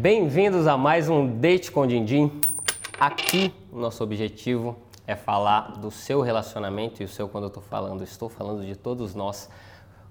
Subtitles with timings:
[0.00, 2.32] Bem-vindos a mais um Date com Dindim.
[2.98, 4.74] Aqui, nosso objetivo
[5.06, 8.74] é falar do seu relacionamento e o seu, quando eu estou falando, estou falando de
[8.74, 9.50] todos nós.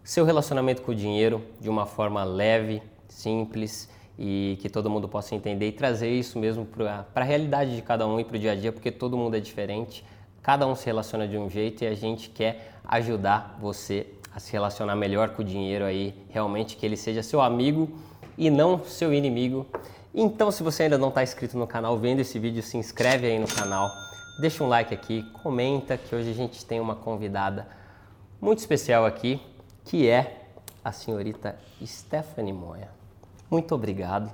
[0.04, 5.34] Seu relacionamento com o dinheiro de uma forma leve, simples e que todo mundo possa
[5.34, 8.52] entender e trazer isso mesmo para a realidade de cada um e para o dia
[8.52, 10.06] a dia, porque todo mundo é diferente,
[10.44, 14.52] cada um se relaciona de um jeito e a gente quer ajudar você a se
[14.52, 17.90] relacionar melhor com o dinheiro aí, realmente que ele seja seu amigo
[18.40, 19.68] e não seu inimigo.
[20.16, 23.38] Então, se você ainda não está inscrito no canal, vendo esse vídeo, se inscreve aí
[23.38, 23.92] no canal,
[24.40, 27.68] deixa um like aqui, comenta que hoje a gente tem uma convidada
[28.40, 29.42] muito especial aqui,
[29.84, 30.46] que é
[30.84, 32.90] a senhorita Stephanie Moya.
[33.52, 34.32] Muito obrigado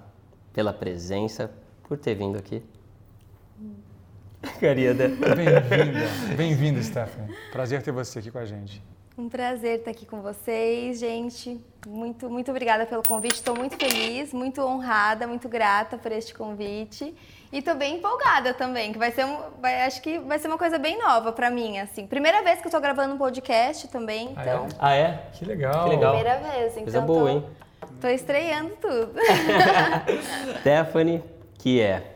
[0.53, 1.51] pela presença,
[1.83, 2.63] por ter vindo aqui.
[4.59, 7.35] Carinha Bem-vinda, bem-vinda, Stephanie.
[7.51, 8.81] Prazer ter você aqui com a gente.
[9.17, 11.57] Um prazer estar aqui com vocês, gente.
[11.87, 13.35] Muito, muito obrigada pelo convite.
[13.35, 17.15] Estou muito feliz, muito honrada, muito grata por este convite.
[17.49, 20.57] E estou bem empolgada também, que vai ser, um, vai, acho que vai ser uma
[20.57, 22.05] coisa bem nova para mim, assim.
[22.05, 24.65] Primeira vez que eu estou gravando um podcast também, ah, então.
[24.65, 24.69] É?
[24.79, 25.29] Ah, é?
[25.31, 25.85] Que legal.
[25.85, 26.13] Que legal.
[26.15, 26.83] Primeira vez, então.
[26.83, 27.45] Coisa boa, tô, hein?
[28.01, 29.13] Tô estreando tudo.
[30.59, 31.23] Stephanie,
[31.57, 32.15] que é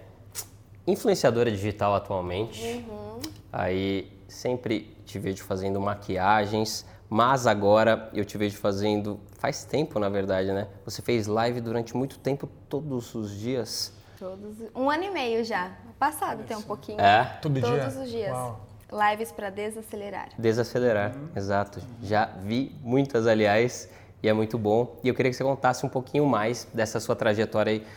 [0.85, 2.61] influenciadora digital atualmente.
[2.61, 3.21] Uhum.
[3.53, 10.07] Aí sempre te vejo fazendo maquiagens, mas agora eu te vejo fazendo faz tempo, na
[10.07, 10.67] verdade, né?
[10.85, 13.91] Você fez live durante muito tempo, todos os dias.
[14.19, 15.71] Todos, um ano e meio já.
[15.97, 17.01] Passado tem um pouquinho.
[17.01, 17.23] É?
[17.41, 17.79] Todo Todos dia?
[17.79, 18.31] Todos os dias.
[18.31, 18.67] Uau.
[18.91, 20.29] Lives para desacelerar.
[20.37, 21.81] Desacelerar, exato.
[22.03, 23.89] Já vi muitas, aliás,
[24.21, 24.99] e é muito bom.
[25.03, 27.87] E eu queria que você contasse um pouquinho mais dessa sua trajetória aí.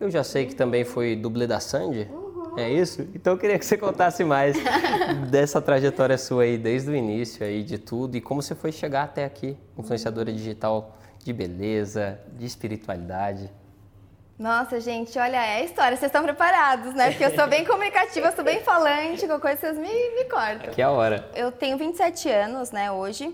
[0.00, 2.08] Eu já sei que também foi dublê da Sandy.
[2.56, 3.02] É isso?
[3.14, 4.56] Então eu queria que você contasse mais
[5.30, 9.04] dessa trajetória sua aí, desde o início aí de tudo e como você foi chegar
[9.04, 13.50] até aqui, influenciadora digital de beleza, de espiritualidade.
[14.38, 15.96] Nossa, gente, olha, é a história.
[15.96, 17.10] Vocês estão preparados, né?
[17.10, 20.68] Porque eu sou bem comunicativa, sou bem falante, qualquer coisa vocês me, me cortam.
[20.68, 21.30] Aqui é a hora.
[21.34, 23.32] Eu tenho 27 anos, né, hoje.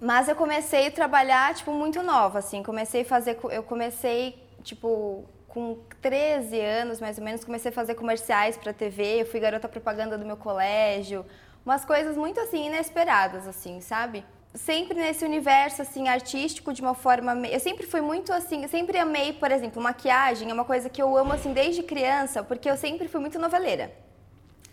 [0.00, 2.62] Mas eu comecei a trabalhar, tipo, muito nova, assim.
[2.62, 3.38] Comecei a fazer...
[3.50, 9.20] Eu comecei, tipo, com 13 anos, mais ou menos, comecei a fazer comerciais para TV,
[9.20, 11.26] eu fui garota propaganda do meu colégio,
[11.64, 14.24] umas coisas muito assim inesperadas assim, sabe?
[14.54, 19.34] Sempre nesse universo assim artístico de uma forma, eu sempre fui muito assim, sempre amei,
[19.34, 23.06] por exemplo, maquiagem, é uma coisa que eu amo assim desde criança, porque eu sempre
[23.06, 23.92] fui muito noveleira.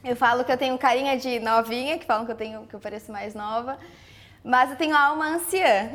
[0.01, 2.79] Eu falo que eu tenho carinha de novinha, que falam que eu tenho que eu
[2.79, 3.77] pareço mais nova.
[4.43, 5.89] Mas eu tenho alma anciã.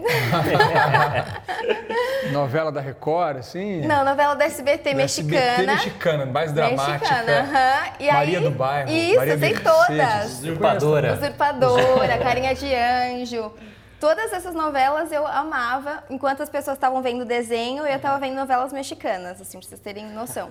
[2.30, 3.80] novela da Record, assim?
[3.86, 5.40] Não, novela da SBT da mexicana.
[5.40, 6.92] SBT mexicana, mais dramática.
[6.92, 7.92] Mexicana, aham.
[7.98, 8.90] E Maria aí, do Bairro.
[8.90, 10.32] Isso, Maria eu sei todas.
[10.40, 11.14] Usurpadora.
[11.14, 13.50] Usurpadora, Carinha de Anjo.
[13.98, 18.70] Todas essas novelas eu amava, enquanto as pessoas estavam vendo desenho, eu estava vendo novelas
[18.70, 20.50] mexicanas, assim, pra vocês terem noção.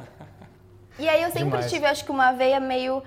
[0.98, 1.70] E aí eu sempre Demais.
[1.70, 3.04] tive, acho que uma veia meio...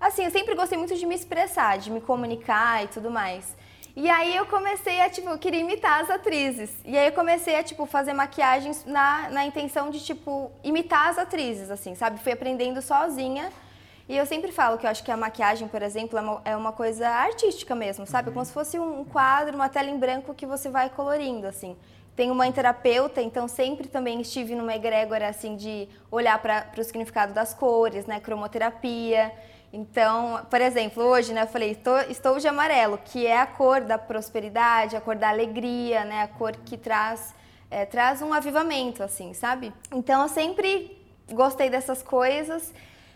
[0.00, 3.56] Assim, eu sempre gostei muito de me expressar, de me comunicar e tudo mais.
[4.00, 6.70] E aí eu comecei a, tipo, eu queria imitar as atrizes.
[6.84, 11.18] E aí eu comecei a, tipo, fazer maquiagens na, na intenção de, tipo, imitar as
[11.18, 12.20] atrizes, assim, sabe?
[12.20, 13.50] Fui aprendendo sozinha.
[14.08, 16.56] E eu sempre falo que eu acho que a maquiagem, por exemplo, é uma, é
[16.56, 18.30] uma coisa artística mesmo, sabe?
[18.30, 21.76] Como se fosse um quadro, uma tela em branco que você vai colorindo, assim.
[22.14, 27.34] Tenho mãe terapeuta, então sempre também estive numa egrégora, assim, de olhar para o significado
[27.34, 28.20] das cores, né?
[28.20, 29.32] Cromoterapia.
[29.72, 33.82] Então, por exemplo, hoje, né, eu falei, tô, estou de amarelo, que é a cor
[33.82, 37.34] da prosperidade, a cor da alegria, né, a cor que traz,
[37.70, 39.72] é, traz um avivamento, assim, sabe?
[39.92, 40.98] Então, eu sempre
[41.30, 42.72] gostei dessas coisas.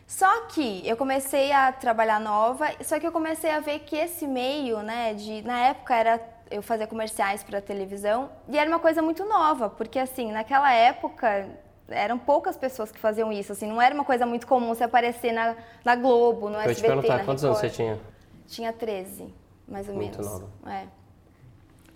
[0.06, 4.26] Só que eu comecei a trabalhar nova, só que eu comecei a ver que esse
[4.26, 6.20] meio, né, de na época era
[6.50, 11.48] eu fazia comerciais para televisão e era uma coisa muito nova, porque assim, naquela época
[11.88, 15.32] eram poucas pessoas que faziam isso, assim, não era uma coisa muito comum você aparecer
[15.32, 15.54] na,
[15.84, 17.76] na Globo, no Eu ia te SBT, perguntar, quantos anos você Record.
[17.76, 18.00] tinha?
[18.46, 19.32] Tinha 13,
[19.68, 20.40] mais ou Muito menos.
[20.40, 20.48] nova.
[20.66, 20.86] É.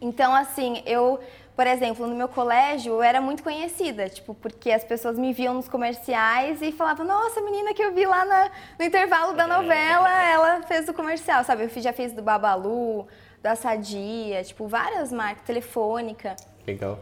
[0.01, 1.19] Então, assim, eu,
[1.55, 5.55] por exemplo, no meu colégio, eu era muito conhecida, tipo, porque as pessoas me viam
[5.55, 9.47] nos comerciais e falavam, nossa, a menina que eu vi lá na- no intervalo da
[9.47, 11.65] novela, ela fez o comercial, sabe?
[11.65, 13.07] Eu já fiz do Babalu,
[13.43, 16.37] da Sadia, tipo, várias marcas, telefônica.
[16.67, 16.99] Legal.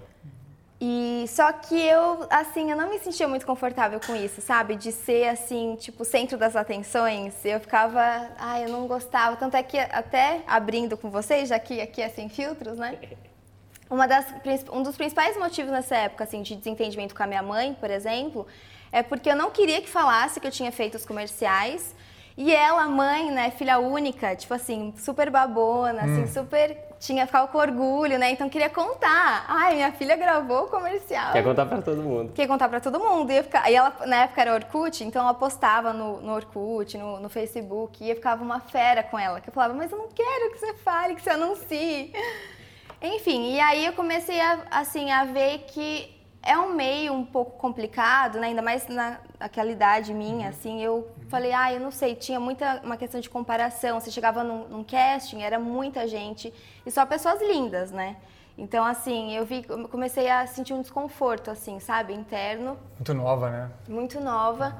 [0.81, 4.75] E só que eu, assim, eu não me sentia muito confortável com isso, sabe?
[4.75, 7.45] De ser, assim, tipo, centro das atenções.
[7.45, 9.37] Eu ficava, ai, eu não gostava.
[9.37, 12.99] Tanto é que, até abrindo com vocês, já que aqui é sem filtros, né?
[13.89, 14.27] Uma das,
[14.73, 18.47] um dos principais motivos nessa época, assim, de desentendimento com a minha mãe, por exemplo,
[18.91, 21.95] é porque eu não queria que falasse que eu tinha feito os comerciais.
[22.37, 27.59] E ela, mãe, né, filha única, tipo assim, super babona, assim, super tinha ficava com
[27.59, 28.31] orgulho, né?
[28.31, 29.45] Então queria contar.
[29.47, 31.33] Ai, minha filha gravou o comercial.
[31.33, 32.33] Quer contar pra todo mundo.
[32.33, 33.31] Queria contar pra todo mundo.
[33.31, 37.21] E, ficar, e ela, na época era Orkut, então ela postava no, no Orkut, no,
[37.21, 39.39] no Facebook, e eu ficava uma fera com ela.
[39.39, 42.13] Que eu falava, mas eu não quero que você fale, que você anuncie.
[43.03, 46.11] Enfim, e aí eu comecei a, assim, a ver que
[46.45, 48.49] é um meio um pouco complicado, né?
[48.49, 52.81] ainda mais na, naquela idade minha, assim, eu falei, ah, eu não sei, tinha muita
[52.85, 56.53] uma questão de comparação, você chegava num, num casting, era muita gente,
[56.85, 58.17] e só pessoas lindas, né?
[58.57, 62.79] Então, assim, eu vi, eu comecei a sentir um desconforto, assim, sabe, interno.
[62.97, 63.71] Muito nova, né?
[63.89, 64.77] Muito nova.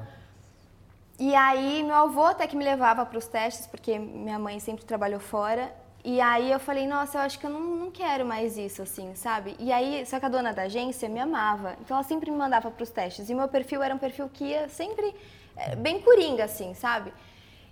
[1.19, 4.85] E aí, meu avô até que me levava para os testes, porque minha mãe sempre
[4.85, 5.73] trabalhou fora.
[6.07, 9.15] E aí eu falei, nossa, eu acho que eu não, não quero mais isso, assim,
[9.15, 9.55] sabe?
[9.57, 12.69] E aí, só que a dona da agência me amava, então ela sempre me mandava
[12.69, 13.27] para os testes.
[13.27, 15.15] E meu perfil era um perfil que ia sempre
[15.57, 17.11] é, bem coringa, assim, sabe?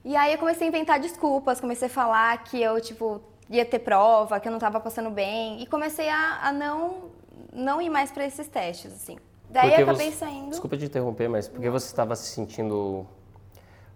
[0.03, 3.21] E aí eu comecei a inventar desculpas, comecei a falar que eu, tipo,
[3.51, 5.61] ia ter prova, que eu não estava passando bem.
[5.61, 7.11] E comecei a, a não,
[7.53, 9.15] não ir mais para esses testes, assim.
[9.47, 10.49] Daí Porque eu acabei você- saindo.
[10.49, 13.05] Desculpa te interromper, mas porque você estava se sentindo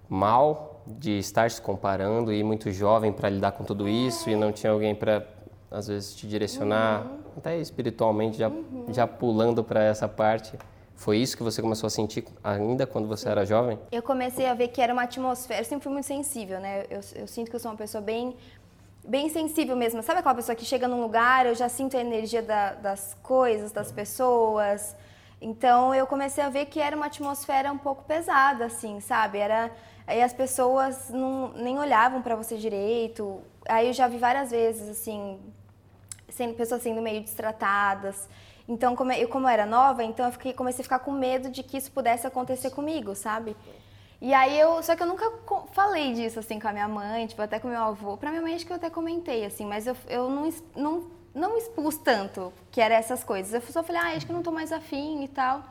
[0.10, 4.52] mal de estar se comparando e muito jovem para lidar com tudo isso e não
[4.52, 5.26] tinha alguém para
[5.70, 7.18] às vezes te direcionar, Uhum.
[7.38, 8.50] até espiritualmente já
[8.90, 10.58] já pulando para essa parte.
[10.96, 13.78] Foi isso que você começou a sentir ainda quando você era jovem?
[13.92, 16.86] Eu comecei a ver que era uma atmosfera, eu sempre fui muito sensível, né?
[16.90, 18.36] Eu, eu sinto que eu sou uma pessoa bem,
[19.06, 20.02] bem sensível mesmo.
[20.02, 23.72] Sabe aquela pessoa que chega num lugar, eu já sinto a energia da- das coisas,
[23.74, 24.96] das pessoas.
[25.42, 29.38] Então eu comecei a ver que era uma atmosfera um pouco pesada, assim, sabe?
[29.38, 29.70] Era
[30.08, 33.42] aí as pessoas não, nem olhavam para você direito.
[33.68, 35.40] Aí eu já vi várias vezes, assim,
[36.30, 38.28] sendo pessoas sendo meio destratadas.
[38.68, 41.50] Então, como eu, como eu era nova, então eu fiquei, comecei a ficar com medo
[41.50, 43.56] de que isso pudesse acontecer comigo, sabe?
[44.20, 45.32] E aí eu, só que eu nunca
[45.74, 48.18] falei disso assim com a minha mãe, tipo, até com meu avô.
[48.18, 51.56] Pra minha mãe acho que eu até comentei assim, mas eu, eu não, não não
[51.56, 53.54] expus tanto que era essas coisas.
[53.54, 55.64] Eu só falei: "Ah, acho que não tô mais afim" e tal.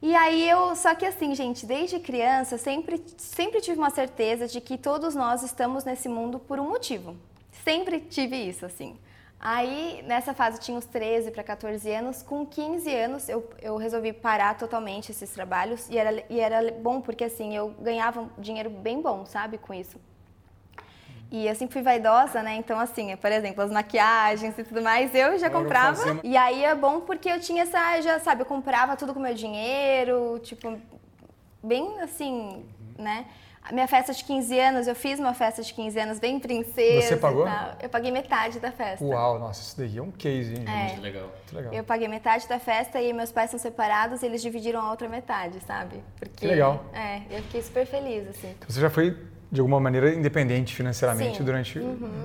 [0.00, 4.60] E aí eu, só que assim, gente, desde criança, sempre, sempre tive uma certeza de
[4.60, 7.16] que todos nós estamos nesse mundo por um motivo.
[7.64, 8.96] Sempre tive isso, assim.
[9.40, 12.22] Aí, nessa fase, tinha uns 13 para 14 anos.
[12.22, 15.88] Com 15 anos, eu, eu resolvi parar totalmente esses trabalhos.
[15.88, 19.72] E era, e era bom porque, assim, eu ganhava um dinheiro bem bom, sabe, com
[19.72, 19.98] isso.
[21.30, 22.54] E eu sempre fui vaidosa, né?
[22.56, 26.18] Então, assim, por exemplo, as maquiagens e tudo mais, eu já comprava.
[26.24, 29.34] E aí é bom porque eu tinha essa, já sabe, eu comprava tudo com meu
[29.34, 30.78] dinheiro, tipo,
[31.62, 32.64] bem assim,
[32.98, 33.26] né?
[33.62, 37.08] A minha festa de 15 anos, eu fiz uma festa de 15 anos bem princesa.
[37.08, 37.46] Você pagou?
[37.46, 37.72] E tal.
[37.82, 39.04] Eu paguei metade da festa.
[39.04, 40.98] Uau, nossa, isso daí é um case, hein, É.
[40.98, 41.24] legal.
[41.28, 41.72] Muito legal.
[41.74, 45.60] Eu paguei metade da festa e meus pais são separados, eles dividiram a outra metade,
[45.66, 46.02] sabe?
[46.18, 46.82] Porque, Que legal.
[46.94, 48.48] É, eu fiquei super feliz, assim.
[48.56, 49.14] Então, Você já foi,
[49.50, 51.38] de alguma maneira, independente financeiramente Sim.
[51.40, 51.44] Uhum.
[51.46, 51.80] durante,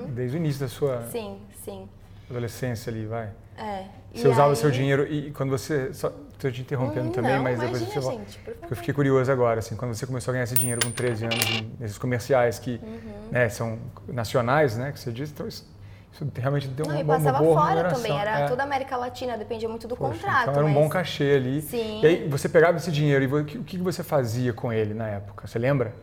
[0.10, 1.88] desde o início da sua Sim, sim.
[2.30, 3.30] adolescência ali, vai.
[3.58, 3.84] É.
[4.14, 5.94] Você E usava o aí- seu dinheiro e quando você.
[5.94, 9.32] Só, tô te interrompendo Hum, também, não, mas depois você gente, Porque eu fiquei curioso
[9.32, 12.80] agora, assim, quando você começou a ganhar esse dinheiro com 13 anos nesses comerciais que
[12.84, 13.00] Uhum.
[13.32, 13.78] né, são
[14.08, 14.92] nacionais, né?
[14.92, 15.66] Que você disse, então isso,
[16.12, 18.48] isso realmente deu Não, uma, e boa- uma passava fora também, era É.
[18.48, 20.42] toda a América Latina, dependia muito do Poxa, contrato.
[20.50, 20.84] Então era um mas...
[20.84, 21.62] bom cachê ali.
[21.62, 22.02] Sim.
[22.02, 24.94] E aí você pegava esse dinheiro e o que, o que você fazia com ele
[24.96, 25.48] na época?
[25.48, 25.94] Você lembra?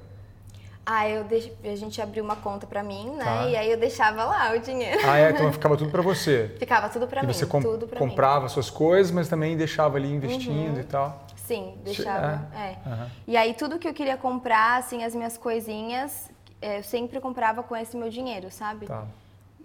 [0.93, 1.53] Ah, eu deix...
[1.63, 3.25] a gente abriu uma conta pra mim, né?
[3.25, 3.47] Tá.
[3.47, 4.99] E aí eu deixava lá o dinheiro.
[5.05, 6.53] Ah, é, então ficava tudo para você.
[6.59, 8.05] Ficava tudo pra e mim, você com- tudo pra mim.
[8.05, 8.11] Uhum.
[8.11, 11.25] comprava suas coisas, mas também deixava ali investindo e tal.
[11.37, 12.49] Sim, deixava.
[12.55, 12.77] É.
[12.85, 13.11] Aham.
[13.29, 16.29] E aí tudo que eu queria comprar, assim, as minhas coisinhas,
[16.61, 18.87] é, eu sempre comprava com esse meu dinheiro, sabe?
[18.87, 19.05] Tá.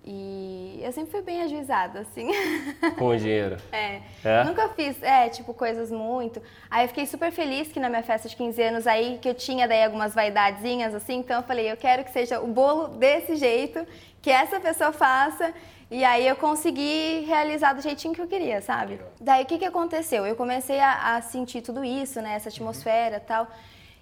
[0.07, 2.29] E eu sempre fui bem ajuizada, assim.
[2.95, 3.57] Com o dinheiro.
[3.71, 4.01] É.
[4.23, 4.43] É?
[4.43, 6.39] Nunca fiz, é, tipo, coisas muito.
[6.69, 9.33] Aí eu fiquei super feliz que na minha festa de 15 anos aí, que eu
[9.33, 13.35] tinha daí algumas vaidadezinhas, assim, então eu falei, eu quero que seja o bolo desse
[13.35, 13.83] jeito,
[14.21, 15.51] que essa pessoa faça.
[15.89, 18.99] E aí eu consegui realizar do jeitinho que eu queria, sabe?
[19.19, 20.25] Daí o que, que aconteceu?
[20.25, 22.35] Eu comecei a, a sentir tudo isso, né?
[22.35, 23.47] Essa atmosfera e tal.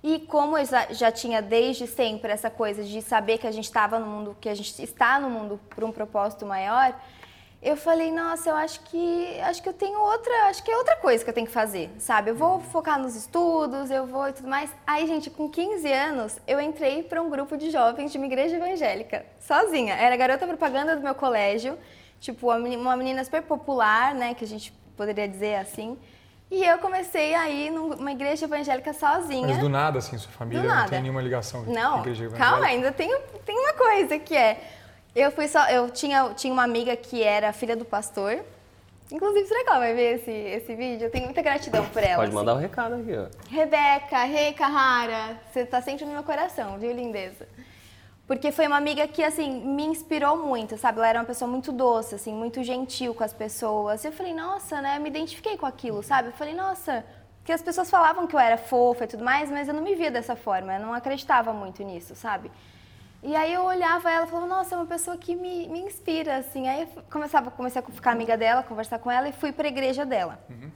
[0.04, 3.98] E como eu já, tinha desde sempre essa coisa de saber que a gente estava
[3.98, 6.94] no mundo, que a gente está no mundo por um propósito maior,
[7.62, 10.98] eu falei, nossa, eu acho que acho que eu tenho outra, acho que é outra
[10.98, 12.32] coisa que eu tenho que fazer, sabe?
[12.32, 14.70] Eu vou focar nos estudos, eu vou e tudo mais.
[14.86, 18.58] Aí, gente, com 15 anos, eu entrei para um grupo de jovens de uma igreja
[18.58, 19.96] evangélica, sozinha.
[19.96, 21.78] Era garota propaganda do meu colégio,
[22.20, 25.98] tipo, uma menina super popular, né, que a gente poderia dizer assim.
[26.54, 29.48] E eu comecei a ir numa igreja evangélica sozinha.
[29.48, 30.88] Mas do nada, assim, sua família Do não nada.
[30.88, 32.52] tem nenhuma ligação com a Não, igreja evangélica?
[32.52, 33.10] calma, ainda tem,
[33.44, 34.62] tem uma coisa que é.
[35.16, 35.68] Eu fui só.
[35.68, 38.40] Eu tinha, tinha uma amiga que era filha do pastor.
[39.12, 41.06] Inclusive, será que ela vai ver esse, esse vídeo?
[41.08, 42.18] Eu tenho muita gratidão por ela.
[42.18, 42.36] Pode assim.
[42.36, 43.26] mandar o recado aqui, ó.
[43.50, 47.48] Rebeca, Rei Carrara, você tá sempre no meu coração, viu, lindeza?
[48.25, 50.98] Porque foi uma amiga que, assim, me inspirou muito, sabe?
[50.98, 54.06] Ela era uma pessoa muito doce, assim, muito gentil com as pessoas.
[54.06, 54.98] Eu falei, nossa, né?
[54.98, 56.30] Eu me identifiquei com aquilo, sabe?
[56.30, 57.06] Eu falei, nossa,
[57.44, 59.94] que as pessoas falavam que eu era fofa e tudo mais, mas eu não me
[59.96, 62.50] via dessa forma, eu não acreditava muito nisso, sabe?
[63.22, 66.38] E aí eu olhava ela e falava, nossa, é uma pessoa que me, me inspira,
[66.38, 66.68] assim.
[66.68, 69.70] Aí eu começava, comecei a ficar amiga dela, conversar com ela e fui para a
[69.70, 70.39] igreja dela.
[70.50, 70.70] Uhum.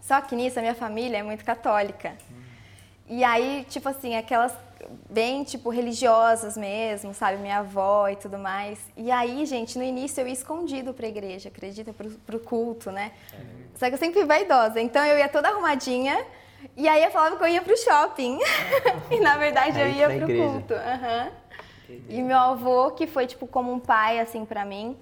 [0.00, 2.16] Só que nisso a minha família é muito católica.
[2.30, 2.42] Uhum.
[3.08, 4.52] E aí, tipo assim, aquelas
[5.08, 7.38] bem, tipo, religiosas mesmo, sabe?
[7.38, 8.78] Minha avó e tudo mais.
[8.96, 11.92] E aí, gente, no início eu ia escondido pra igreja, acredita?
[11.92, 13.12] Pro, pro culto, né?
[13.32, 13.64] Uhum.
[13.74, 14.80] Só que eu sempre vaidosa.
[14.80, 16.24] Então eu ia toda arrumadinha.
[16.76, 18.38] E aí eu falava que eu ia pro shopping.
[19.10, 20.44] e na verdade eu ia pro igreja.
[20.44, 20.74] culto.
[20.74, 21.42] Uhum.
[22.08, 24.96] E meu avô, que foi, tipo, como um pai, assim, pra mim,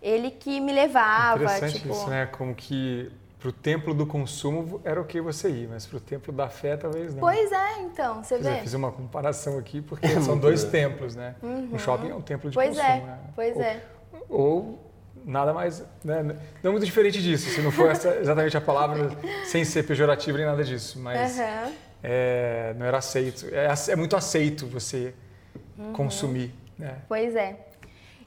[0.00, 1.42] ele que me levava.
[1.42, 1.92] Interessante tipo...
[1.92, 2.26] isso, né?
[2.26, 6.32] Como que para o templo do consumo era ok você ir, mas para o templo
[6.32, 7.20] da fé talvez não.
[7.20, 8.58] Pois é, então, você vê.
[8.58, 11.36] Eu fiz uma comparação aqui porque é são dois templos, né?
[11.42, 11.70] Uhum.
[11.72, 12.88] O shopping é um templo de pois consumo.
[12.88, 13.18] É, né?
[13.36, 13.82] Pois ou, é.
[14.28, 14.92] Ou
[15.24, 16.36] nada mais, né?
[16.62, 19.10] não muito diferente disso, se não for essa, exatamente a palavra,
[19.44, 21.72] sem ser pejorativo nem nada disso, mas uhum.
[22.02, 23.46] é, não era aceito.
[23.52, 25.14] É, é muito aceito você
[25.78, 25.92] uhum.
[25.92, 26.52] consumir.
[26.76, 26.98] Né?
[27.08, 27.67] Pois é.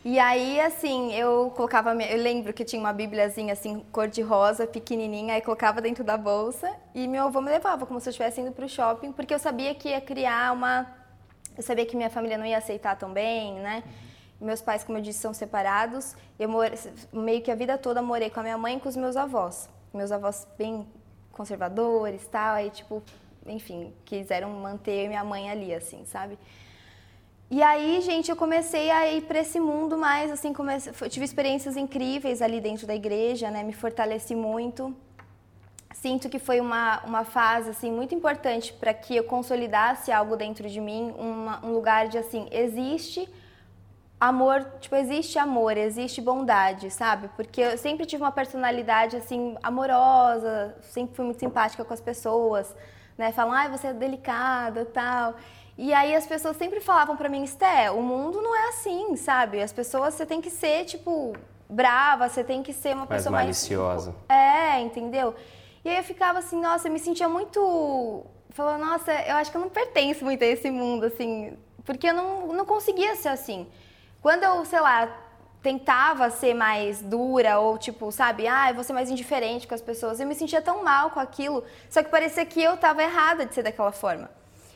[0.03, 1.93] E aí, assim, eu colocava.
[1.93, 7.07] Eu lembro que tinha uma bíbliazinha, assim, cor-de-rosa, pequenininha, aí colocava dentro da bolsa e
[7.07, 9.75] meu avô me levava como se eu estivesse indo para o shopping, porque eu sabia
[9.75, 10.91] que ia criar uma.
[11.55, 13.83] Eu sabia que minha família não ia aceitar tão bem, né?
[13.85, 14.47] Uhum.
[14.47, 16.15] Meus pais, como eu disse, são separados.
[16.39, 16.73] Eu more...
[17.13, 19.69] meio que a vida toda morei com a minha mãe e com os meus avós.
[19.93, 20.87] Meus avós bem
[21.31, 23.03] conservadores tal, aí, tipo,
[23.45, 26.39] enfim, quiseram manter minha mãe ali, assim, sabe?
[27.53, 30.53] E aí, gente, eu comecei a ir para esse mundo mais, assim,
[31.09, 33.61] tive experiências incríveis ali dentro da igreja, né?
[33.61, 34.95] Me fortaleci muito.
[35.93, 40.69] Sinto que foi uma, uma fase, assim, muito importante para que eu consolidasse algo dentro
[40.69, 43.27] de mim, uma, um lugar de, assim, existe
[44.17, 47.27] amor, tipo, existe amor, existe bondade, sabe?
[47.35, 52.73] Porque eu sempre tive uma personalidade, assim, amorosa, sempre fui muito simpática com as pessoas,
[53.17, 53.33] né?
[53.33, 55.35] Falam, ai, você é delicada, tal...
[55.81, 59.59] E aí as pessoas sempre falavam para mim, Esté, o mundo não é assim, sabe?
[59.59, 61.35] As pessoas, você tem que ser, tipo,
[61.67, 64.13] brava, você tem que ser uma mais pessoa maliciosa.
[64.29, 64.77] mais...
[64.77, 65.33] É, entendeu?
[65.83, 68.23] E aí eu ficava assim, nossa, eu me sentia muito...
[68.51, 72.13] Falando, nossa, eu acho que eu não pertenço muito a esse mundo, assim, porque eu
[72.13, 73.67] não, não conseguia ser assim.
[74.21, 75.09] Quando eu, sei lá,
[75.63, 79.81] tentava ser mais dura ou tipo, sabe, ah, eu vou ser mais indiferente com as
[79.81, 83.47] pessoas, eu me sentia tão mal com aquilo, só que parecia que eu estava errada
[83.47, 84.29] de ser daquela forma.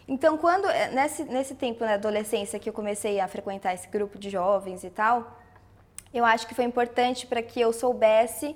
[0.08, 4.20] Então, quando eh, nesse, nesse tempo na adolescência que eu comecei a frequentar esse grupo
[4.20, 5.40] de jovens e tal,
[6.14, 8.56] eu acho que foi importante para que eu soubesse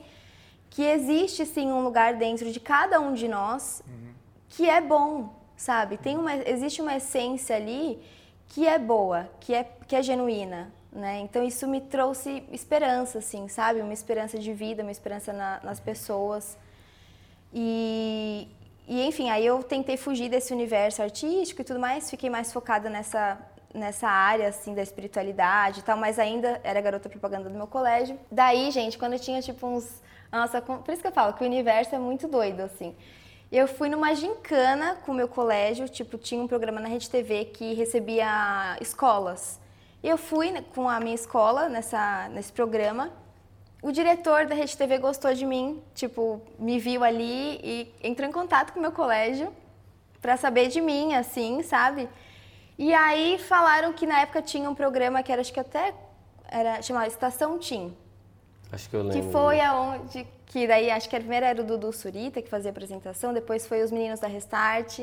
[0.69, 4.13] que existe sim um lugar dentro de cada um de nós uhum.
[4.47, 5.97] que é bom, sabe?
[5.97, 7.99] Tem uma, existe uma essência ali
[8.47, 11.19] que é boa, que é, que é genuína, né?
[11.19, 13.81] Então isso me trouxe esperança, assim, sabe?
[13.81, 16.57] Uma esperança de vida, uma esperança na, nas pessoas.
[17.53, 18.47] E,
[18.89, 22.89] e enfim, aí eu tentei fugir desse universo artístico e tudo mais, fiquei mais focada
[22.89, 23.37] nessa
[23.71, 28.19] nessa área assim da espiritualidade e tal, mas ainda era garota propaganda do meu colégio.
[28.31, 31.45] Daí, gente, quando eu tinha tipo uns, nossa, por isso que eu falo que o
[31.45, 32.95] universo é muito doido assim.
[33.51, 37.45] Eu fui numa gincana com o meu colégio, tipo, tinha um programa na Rede TV
[37.45, 39.59] que recebia escolas.
[40.01, 43.11] E eu fui com a minha escola nessa nesse programa
[43.81, 48.31] o diretor da Rede TV gostou de mim, tipo, me viu ali e entrou em
[48.31, 49.53] contato com o meu colégio
[50.21, 52.09] para saber de mim, assim, sabe?
[52.77, 55.93] E aí falaram que na época tinha um programa que era, acho que até
[56.47, 57.95] era chamado Estação Tim.
[58.71, 59.21] Acho que eu lembro.
[59.21, 62.69] Que foi aonde que daí acho que a primeira era o Dudu Surita que fazia
[62.69, 65.01] a apresentação, depois foi os meninos da Restart.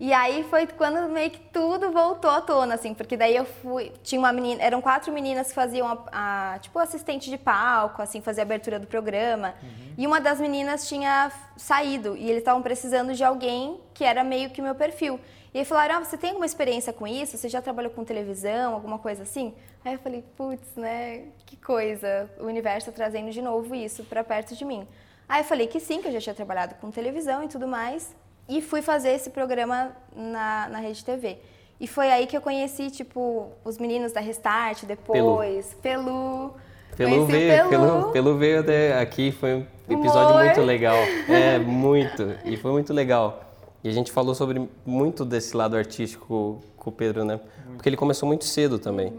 [0.00, 3.92] E aí foi quando meio que tudo voltou à tona, assim, porque daí eu fui.
[4.02, 8.22] Tinha uma menina, eram quatro meninas que faziam a, a tipo assistente de palco, assim,
[8.22, 9.54] fazia a abertura do programa.
[9.62, 9.94] Uhum.
[9.98, 14.48] E uma das meninas tinha saído e eles estavam precisando de alguém que era meio
[14.48, 15.20] que meu perfil.
[15.52, 17.36] E aí falaram: ah, você tem alguma experiência com isso?
[17.36, 19.54] Você já trabalhou com televisão, alguma coisa assim?
[19.84, 21.24] Aí eu falei: putz, né?
[21.44, 24.88] Que coisa, o universo trazendo de novo isso para perto de mim.
[25.28, 28.18] Aí eu falei que sim, que eu já tinha trabalhado com televisão e tudo mais
[28.50, 31.38] e fui fazer esse programa na, na Rede TV.
[31.80, 36.52] E foi aí que eu conheci, tipo, os meninos da Restart depois, Pelu.
[36.96, 38.12] Pelu, veio, Pelu.
[38.12, 40.44] Pelu, veio até aqui, foi um episódio Humor.
[40.44, 40.96] muito legal.
[41.28, 42.36] É, muito.
[42.44, 43.44] E foi muito legal.
[43.84, 47.40] E a gente falou sobre muito desse lado artístico com o Pedro, né?
[47.74, 49.14] Porque ele começou muito cedo também.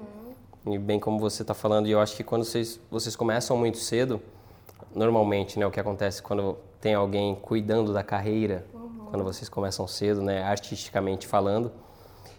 [0.66, 0.74] Uhum.
[0.76, 3.78] E bem como você está falando, e eu acho que quando vocês, vocês começam muito
[3.78, 4.22] cedo,
[4.94, 8.66] normalmente, né, o que acontece quando tem alguém cuidando da carreira,
[9.12, 11.70] quando vocês começam cedo, né, artisticamente falando.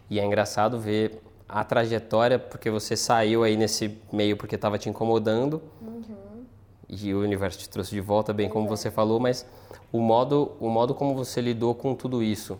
[0.08, 4.88] E é engraçado ver a trajetória, porque você saiu aí nesse meio porque estava te
[4.88, 6.44] incomodando uhum.
[6.88, 9.46] e o universo te trouxe de volta, bem como você falou, mas
[9.92, 12.58] o modo, o modo como você lidou com tudo isso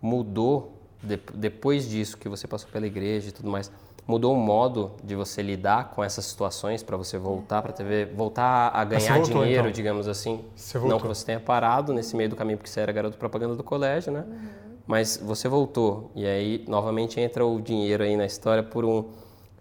[0.00, 3.70] mudou de, depois disso que você passou pela igreja e tudo mais?
[4.06, 8.70] Mudou o modo de você lidar com essas situações para você voltar para TV, voltar
[8.74, 9.72] a ganhar voltou, dinheiro, então.
[9.72, 10.44] digamos assim?
[10.56, 13.54] Você Não que você tenha parado nesse meio do caminho porque você era garoto propaganda
[13.54, 14.24] do colégio, né?
[14.26, 19.04] Uhum mas você voltou e aí novamente entra o dinheiro aí na história por um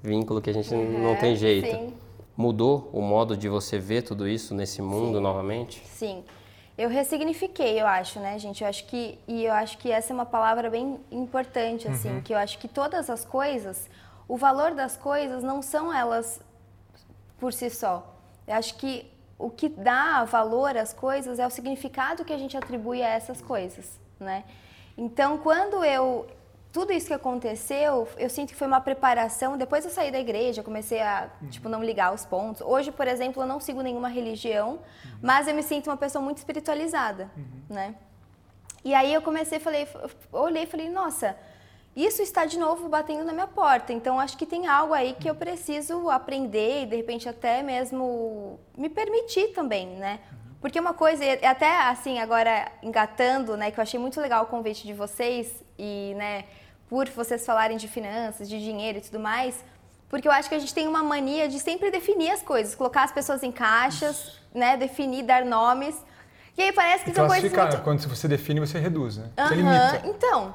[0.01, 1.69] vínculo que a gente uhum, não tem jeito.
[1.69, 1.93] Sim.
[2.35, 5.23] Mudou o modo de você ver tudo isso nesse mundo sim.
[5.23, 5.83] novamente?
[5.85, 6.23] Sim.
[6.77, 8.63] Eu ressignifiquei, eu acho, né, gente?
[8.63, 12.21] Eu acho que e eu acho que essa é uma palavra bem importante assim, uhum.
[12.21, 13.89] que eu acho que todas as coisas,
[14.27, 16.39] o valor das coisas não são elas
[17.39, 18.15] por si só.
[18.47, 22.55] Eu acho que o que dá valor às coisas é o significado que a gente
[22.55, 24.43] atribui a essas coisas, né?
[24.97, 26.27] Então, quando eu
[26.71, 29.57] tudo isso que aconteceu, eu sinto que foi uma preparação.
[29.57, 31.49] Depois eu saí da igreja, comecei a, uhum.
[31.49, 32.61] tipo, não ligar os pontos.
[32.61, 35.11] Hoje, por exemplo, eu não sigo nenhuma religião, uhum.
[35.21, 37.75] mas eu me sinto uma pessoa muito espiritualizada, uhum.
[37.75, 37.95] né?
[38.85, 39.87] E aí eu comecei, falei,
[40.31, 41.35] olhei e falei, nossa,
[41.95, 43.91] isso está de novo batendo na minha porta.
[43.91, 48.59] Então acho que tem algo aí que eu preciso aprender e de repente até mesmo
[48.77, 50.19] me permitir também, né?
[50.61, 54.85] Porque uma coisa, até assim, agora engatando, né, que eu achei muito legal o convite
[54.85, 56.45] de vocês e, né,
[56.91, 59.63] por vocês falarem de finanças, de dinheiro e tudo mais,
[60.09, 63.03] porque eu acho que a gente tem uma mania de sempre definir as coisas, colocar
[63.03, 65.95] as pessoas em caixas, né, definir, dar nomes.
[66.57, 67.77] E aí parece que e são coisas muito...
[67.81, 69.29] quando você define, você reduz, né?
[69.37, 70.01] Você limita.
[70.03, 70.53] Então,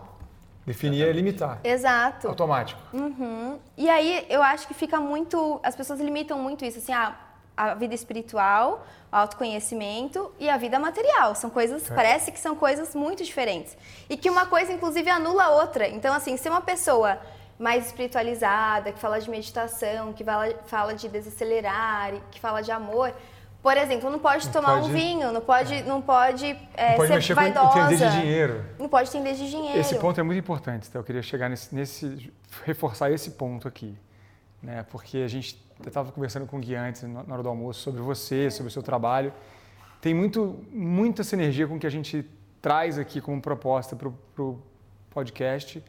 [0.67, 1.59] Definir é limitar.
[1.65, 2.29] Exato.
[2.29, 2.83] Automático.
[2.93, 3.59] Uhum.
[3.75, 5.59] E aí eu acho que fica muito.
[5.63, 7.17] As pessoas limitam muito isso, assim, ah,
[7.57, 11.35] a vida espiritual, o autoconhecimento e a vida material.
[11.35, 11.95] São coisas, é.
[11.95, 13.77] parece que são coisas muito diferentes.
[14.09, 15.89] E que uma coisa, inclusive, anula a outra.
[15.89, 17.19] Então, assim, se uma pessoa
[17.59, 23.15] mais espiritualizada, que fala de meditação, que fala, fala de desacelerar, que fala de amor,
[23.63, 25.83] por exemplo, não pode não tomar pode, um vinho, não pode, é.
[25.83, 26.47] não pode,
[26.77, 27.69] é, não pode ser mexer vaidosa.
[27.69, 28.65] Com entender de dinheiro.
[28.79, 29.81] Não pode entender de dinheiro.
[29.81, 32.33] Esse ponto é muito importante, então eu queria chegar nesse, nesse
[32.65, 33.99] reforçar esse ponto aqui,
[34.63, 34.85] né?
[34.89, 38.01] Porque a gente eu estava conversando com o Gui antes, na hora do almoço, sobre
[38.01, 39.33] você, sobre o seu trabalho.
[40.01, 42.25] Tem muito, muita sinergia com o que a gente
[42.63, 44.09] traz aqui como proposta para
[44.43, 44.59] o
[45.11, 45.83] podcast,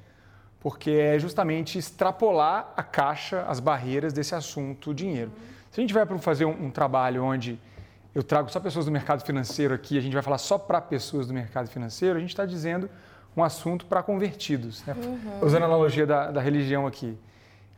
[0.60, 5.32] porque é justamente extrapolar a caixa, as barreiras desse assunto dinheiro.
[5.71, 7.60] Se a gente vai para fazer um, um, trabalho onde
[8.13, 11.28] eu trago só pessoas do mercado financeiro aqui, a gente vai falar só para pessoas
[11.28, 12.89] do mercado financeiro, a gente está dizendo
[13.36, 14.84] um assunto para convertidos.
[14.86, 14.95] Né?
[14.97, 15.45] Uhum.
[15.45, 17.17] Usando a analogia da, da religião aqui.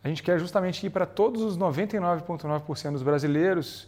[0.03, 3.87] A gente quer justamente ir para todos os 99,9% dos brasileiros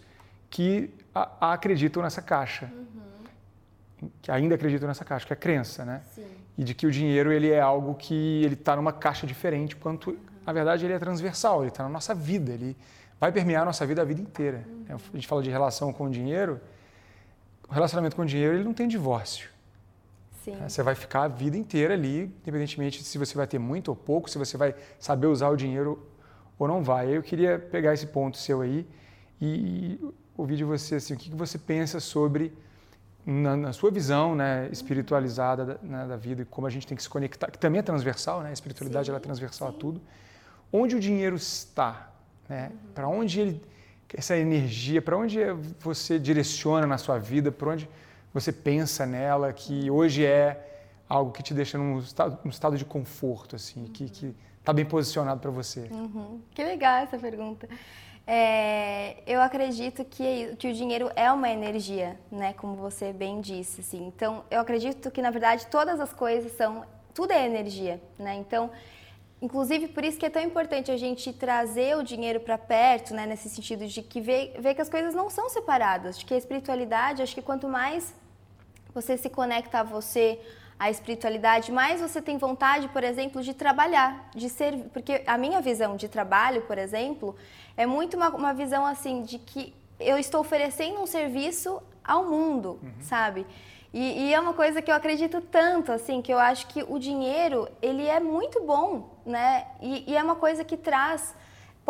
[0.50, 2.70] que a, a acreditam nessa caixa.
[2.72, 4.10] Uhum.
[4.22, 6.02] Que ainda acreditam nessa caixa, que é a crença, né?
[6.14, 6.26] Sim.
[6.58, 10.12] E de que o dinheiro ele é algo que ele está numa caixa diferente, quanto,
[10.12, 10.18] uhum.
[10.46, 12.76] na verdade, ele é transversal, ele está na nossa vida, ele
[13.20, 14.66] vai permear a nossa vida a vida inteira.
[14.68, 14.98] Uhum.
[15.14, 16.60] A gente fala de relação com o dinheiro,
[17.70, 19.50] o relacionamento com o dinheiro ele não tem divórcio.
[20.44, 20.58] Sim.
[20.60, 23.96] É, você vai ficar a vida inteira ali, independentemente se você vai ter muito ou
[23.96, 26.08] pouco, se você vai saber usar o dinheiro
[26.58, 27.16] ou não vai.
[27.16, 28.88] Eu queria pegar esse ponto seu aí
[29.40, 30.00] e
[30.36, 32.54] ouvir de você assim, o que você pensa sobre,
[33.26, 37.04] na, na sua visão né, espiritualizada da, né, da, vida, como a gente tem que
[37.04, 38.50] se conectar, que também é transversal, né?
[38.50, 39.76] a espiritualidade sim, ela é transversal sim.
[39.76, 40.02] a tudo.
[40.74, 42.12] Onde o dinheiro está?
[42.50, 42.72] Né?
[42.72, 42.94] Uhum.
[42.96, 43.62] Para onde ele,
[44.12, 45.40] essa energia, para onde
[45.80, 47.88] você direciona na sua vida, para onde
[48.34, 50.68] você pensa nela, que hoje é
[51.08, 53.88] algo que te deixa num estado, num estado de conforto, assim, uhum.
[53.88, 55.88] que está bem posicionado para você?
[55.92, 56.42] Uhum.
[56.54, 57.68] Que legal essa pergunta.
[58.26, 62.54] É, eu acredito que, que o dinheiro é uma energia, né?
[62.54, 64.08] Como você bem disse, assim.
[64.08, 68.36] Então, eu acredito que na verdade todas as coisas são, tudo é energia, né?
[68.36, 68.72] Então,
[69.42, 73.26] inclusive por isso que é tão importante a gente trazer o dinheiro para perto, né?
[73.26, 77.24] Nesse sentido de que ver que as coisas não são separadas, de que a espiritualidade,
[77.24, 78.14] acho que quanto mais
[78.94, 80.40] você se conecta a você,
[80.80, 85.62] a espiritualidade, mais você tem vontade, por exemplo, de trabalhar, de ser, porque a minha
[85.62, 87.36] visão de trabalho, por exemplo,
[87.78, 92.80] é muito uma, uma visão assim de que eu estou oferecendo um serviço ao mundo,
[92.82, 92.92] uhum.
[93.02, 93.46] sabe?
[93.94, 96.98] E, e, é uma coisa que eu acredito tanto, assim, que eu acho que o
[96.98, 99.68] dinheiro, ele é muito bom, né?
[99.82, 101.36] E, e é uma coisa que traz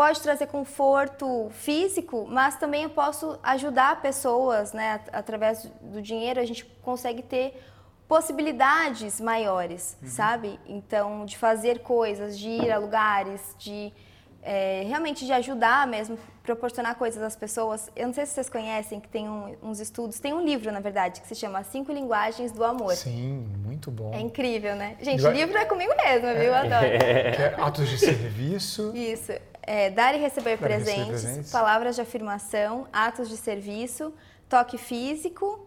[0.01, 4.99] pode trazer conforto físico, mas também eu posso ajudar pessoas, né?
[5.13, 7.63] Através do dinheiro a gente consegue ter
[8.07, 10.07] possibilidades maiores, uhum.
[10.07, 10.59] sabe?
[10.65, 13.93] Então, de fazer coisas, de ir a lugares, de
[14.41, 17.91] é, realmente de ajudar mesmo, proporcionar coisas às pessoas.
[17.95, 20.79] Eu não sei se vocês conhecem, que tem um, uns estudos, tem um livro, na
[20.79, 22.95] verdade, que se chama Cinco Linguagens do Amor.
[22.95, 24.11] Sim, muito bom.
[24.15, 24.97] É incrível, né?
[24.99, 26.45] Gente, livro é comigo mesmo, viu?
[26.45, 26.87] Eu adoro.
[26.91, 28.91] É, atos de serviço.
[28.95, 29.31] Isso.
[29.73, 34.13] É, dar e receber, dar presentes, receber presentes, palavras de afirmação, atos de serviço,
[34.49, 35.65] toque físico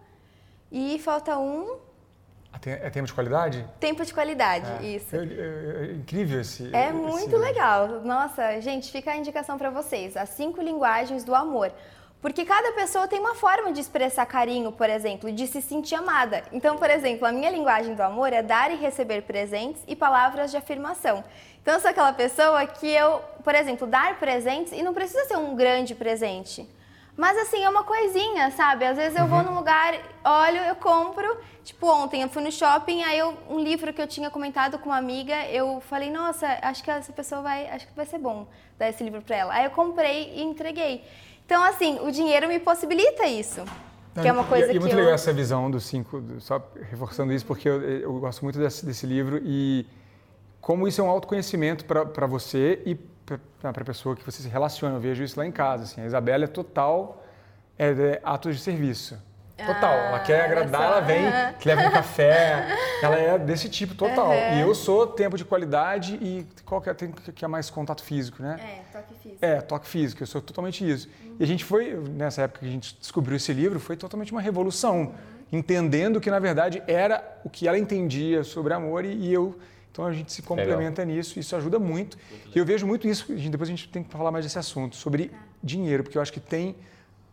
[0.71, 1.79] e falta um
[2.67, 3.67] é tempo de qualidade?
[3.81, 4.97] Tempo de qualidade, é.
[4.97, 5.17] isso.
[5.17, 6.71] É, é, incrível esse.
[6.75, 7.37] É muito esse...
[7.37, 8.03] legal.
[8.03, 11.73] Nossa, gente, fica a indicação para vocês: as cinco linguagens do amor.
[12.25, 16.43] Porque cada pessoa tem uma forma de expressar carinho, por exemplo, de se sentir amada.
[16.55, 20.51] Então, por exemplo, a minha linguagem do amor é dar e receber presentes e palavras
[20.51, 21.23] de afirmação.
[21.61, 25.37] Então, eu sou aquela pessoa que eu, por exemplo, dar presentes e não precisa ser
[25.37, 26.67] um grande presente.
[27.15, 28.87] Mas assim, é uma coisinha, sabe?
[28.87, 29.29] Às vezes eu uhum.
[29.29, 31.37] vou num lugar, olho, eu compro.
[31.63, 34.89] Tipo, ontem eu fui no shopping, aí eu, um livro que eu tinha comentado com
[34.89, 38.47] uma amiga, eu falei, nossa, acho que essa pessoa vai, acho que vai ser bom
[38.79, 39.53] dar esse livro para ela.
[39.53, 41.05] Aí eu comprei e entreguei.
[41.47, 43.65] Então, assim, o dinheiro me possibilita isso.
[44.15, 44.99] Que é uma coisa e, e muito eu...
[44.99, 49.07] legal essa visão dos cinco, só reforçando isso, porque eu, eu gosto muito desse, desse
[49.07, 49.87] livro e
[50.61, 54.97] como isso é um autoconhecimento para você e para a pessoa que você se relaciona.
[54.97, 55.83] Eu vejo isso lá em casa.
[55.85, 56.01] Assim.
[56.01, 57.25] A Isabela é total
[57.79, 59.19] é, é, atos de serviço.
[59.57, 59.93] Total.
[59.93, 61.53] Ah, ela quer agradar, ela vem, uhum.
[61.61, 62.77] que leva um café.
[63.01, 64.31] Ela é desse tipo, total.
[64.31, 64.57] Uhum.
[64.57, 68.03] E eu sou tempo de qualidade e qual que é, tem, que é mais contato
[68.03, 68.59] físico, né?
[68.59, 69.45] É, toque físico.
[69.45, 70.23] É, toque físico.
[70.23, 71.09] Eu sou totalmente isso.
[71.23, 71.37] Uhum.
[71.39, 74.41] E a gente foi, nessa época que a gente descobriu esse livro, foi totalmente uma
[74.41, 75.01] revolução.
[75.03, 75.13] Uhum.
[75.53, 79.57] Entendendo que, na verdade, era o que ela entendia sobre amor e, e eu
[79.93, 81.17] então a gente se complementa Legal.
[81.17, 82.19] nisso, isso ajuda muito.
[82.29, 84.97] muito e eu vejo muito isso, depois a gente tem que falar mais desse assunto,
[84.97, 85.39] sobre tá.
[85.63, 86.75] dinheiro, porque eu acho que tem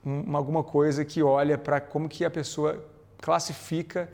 [0.03, 2.83] uma, alguma coisa que olha para como que a pessoa
[3.17, 4.09] classifica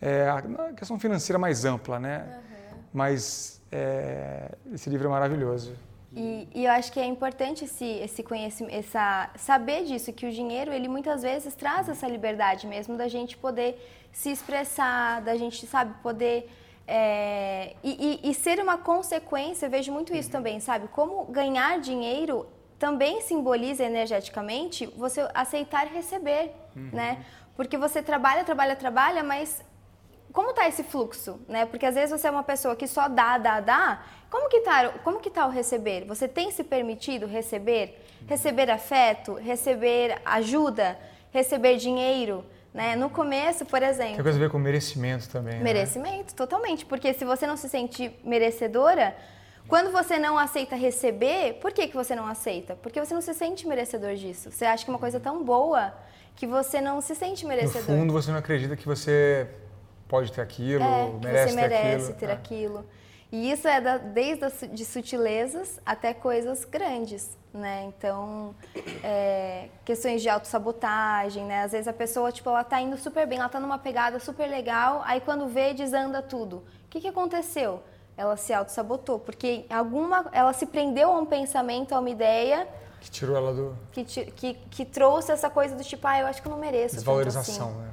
[0.00, 2.24] é, a questão financeira mais ampla, né?
[2.26, 2.78] Uhum.
[2.92, 5.74] Mas é, esse livro é maravilhoso.
[6.16, 10.30] E, e, eu acho que é importante esse, esse conhecimento, essa, saber disso, que o
[10.30, 13.76] dinheiro, ele muitas vezes traz essa liberdade mesmo da gente poder
[14.12, 16.48] se expressar, da gente, sabe, poder
[16.86, 20.86] é, e, e, e, ser uma consequência, eu vejo muito isso também, sabe?
[20.88, 22.46] Como ganhar dinheiro
[22.84, 26.90] também simboliza energeticamente você aceitar receber, uhum.
[26.92, 27.24] né?
[27.56, 29.64] Porque você trabalha, trabalha, trabalha, mas
[30.30, 31.64] como está esse fluxo, né?
[31.64, 34.02] Porque às vezes você é uma pessoa que só dá, dá, dá.
[34.28, 36.04] Como que tá, como que tá o receber?
[36.04, 38.04] Você tem se permitido receber?
[38.26, 40.98] Receber afeto, receber ajuda,
[41.32, 42.44] receber dinheiro?
[42.74, 42.96] Né?
[42.96, 44.16] No começo, por exemplo.
[44.16, 45.54] Tem coisa a ver com merecimento também.
[45.54, 45.62] Né?
[45.62, 46.36] Merecimento, né?
[46.36, 46.84] totalmente.
[46.84, 49.16] Porque se você não se sente merecedora,
[49.66, 52.76] quando você não aceita receber, por que, que você não aceita?
[52.76, 54.50] Porque você não se sente merecedor disso.
[54.50, 55.94] Você acha que é uma coisa tão boa
[56.36, 57.94] que você não se sente merecedor.
[57.94, 59.48] No fundo, você não acredita que você
[60.06, 62.18] pode ter aquilo, é, merece, você merece ter aquilo.
[62.18, 62.32] ter é.
[62.32, 62.86] aquilo.
[63.32, 67.84] E isso é da, desde as, de sutilezas até coisas grandes, né?
[67.84, 68.54] Então,
[69.02, 71.62] é, questões de autossabotagem, né?
[71.64, 74.46] Às vezes a pessoa, tipo, ela tá indo super bem, ela tá numa pegada super
[74.46, 76.58] legal, aí quando vê, desanda tudo.
[76.58, 77.82] O que, que aconteceu?
[78.16, 82.66] Ela se autossabotou, porque alguma, ela se prendeu a um pensamento, a uma ideia...
[83.00, 83.76] Que tirou ela do...
[83.92, 86.94] Que, que, que trouxe essa coisa do tipo, ah, eu acho que eu não mereço
[86.94, 87.78] Desvalorização, assim.
[87.78, 87.90] né?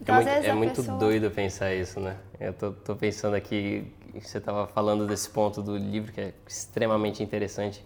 [0.00, 0.98] Então, é muito, é muito pessoa...
[0.98, 2.16] doido pensar isso, né?
[2.38, 7.22] Eu tô, tô pensando aqui você estava falando desse ponto do livro que é extremamente
[7.22, 7.84] interessante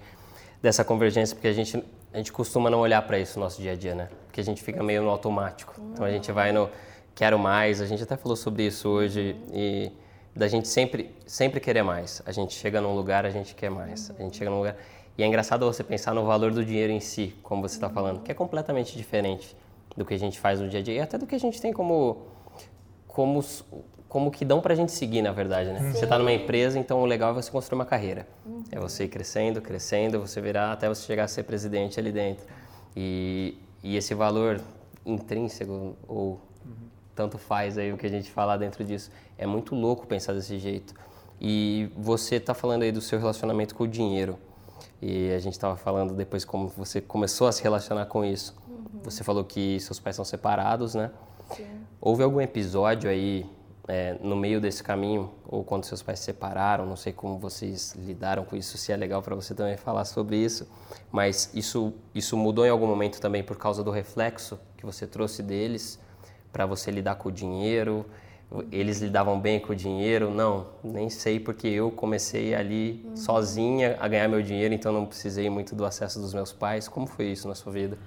[0.62, 3.72] dessa convergência porque a gente a gente costuma não olhar para isso no nosso dia
[3.72, 6.70] a dia né porque a gente fica meio no automático então a gente vai no
[7.14, 9.92] quero mais a gente até falou sobre isso hoje e
[10.34, 14.10] da gente sempre sempre querer mais a gente chega num lugar a gente quer mais
[14.18, 14.76] a gente chega num lugar
[15.16, 18.20] e é engraçado você pensar no valor do dinheiro em si como você está falando
[18.20, 19.56] que é completamente diferente
[19.96, 21.60] do que a gente faz no dia a dia e até do que a gente
[21.60, 22.26] tem como
[23.06, 23.42] como
[24.14, 25.80] como que dão para a gente seguir, na verdade, né?
[25.80, 25.90] Sim.
[25.90, 28.28] Você está numa empresa, então o legal é você construir uma carreira.
[28.46, 28.62] Uhum.
[28.70, 32.46] É você ir crescendo, crescendo, você virar até você chegar a ser presidente ali dentro.
[32.96, 34.60] E, e esse valor
[35.04, 36.76] intrínseco, ou uhum.
[37.14, 40.58] Tanto faz aí o que a gente falar dentro disso, é muito louco pensar desse
[40.58, 40.94] jeito.
[41.40, 44.38] E você está falando aí do seu relacionamento com o dinheiro.
[45.00, 48.54] E a gente estava falando depois como você começou a se relacionar com isso.
[48.68, 49.00] Uhum.
[49.02, 51.10] Você falou que seus pais são separados, né?
[51.54, 51.66] Sim.
[52.00, 53.46] Houve algum episódio aí
[53.86, 57.94] é, no meio desse caminho, ou quando seus pais se separaram, não sei como vocês
[57.98, 60.66] lidaram com isso, se é legal para você também falar sobre isso,
[61.12, 65.42] mas isso, isso mudou em algum momento também por causa do reflexo que você trouxe
[65.42, 65.98] deles
[66.54, 68.06] para você lidar com o dinheiro.
[68.70, 70.30] Eles lidavam bem com o dinheiro?
[70.30, 73.16] Não, nem sei, porque eu comecei ali uhum.
[73.16, 76.86] sozinha a ganhar meu dinheiro, então não precisei muito do acesso dos meus pais.
[76.86, 77.98] Como foi isso na sua vida?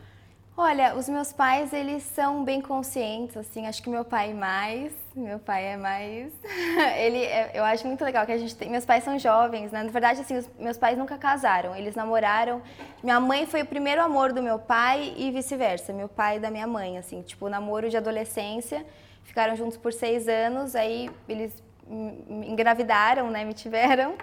[0.60, 5.38] Olha, os meus pais, eles são bem conscientes, assim, acho que meu pai mais, meu
[5.38, 6.34] pai é mais,
[6.98, 9.84] ele, é, eu acho muito legal que a gente tem, meus pais são jovens, né,
[9.84, 12.60] na verdade, assim, os, meus pais nunca casaram, eles namoraram,
[13.04, 16.65] minha mãe foi o primeiro amor do meu pai e vice-versa, meu pai da minha
[16.65, 18.84] mãe, assim, tipo, namoro de adolescência,
[19.26, 21.54] ficaram juntos por seis anos, aí eles
[22.32, 24.15] engravidaram, né, me tiveram,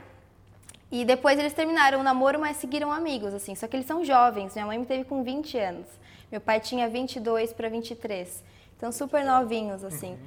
[0.90, 4.54] e depois eles terminaram o namoro, mas seguiram amigos, assim, só que eles são jovens,
[4.54, 5.86] minha mãe me teve com 20 anos,
[6.30, 8.42] meu pai tinha 22 para 23.
[8.76, 10.12] Então, super novinhos, assim.
[10.12, 10.18] Uhum.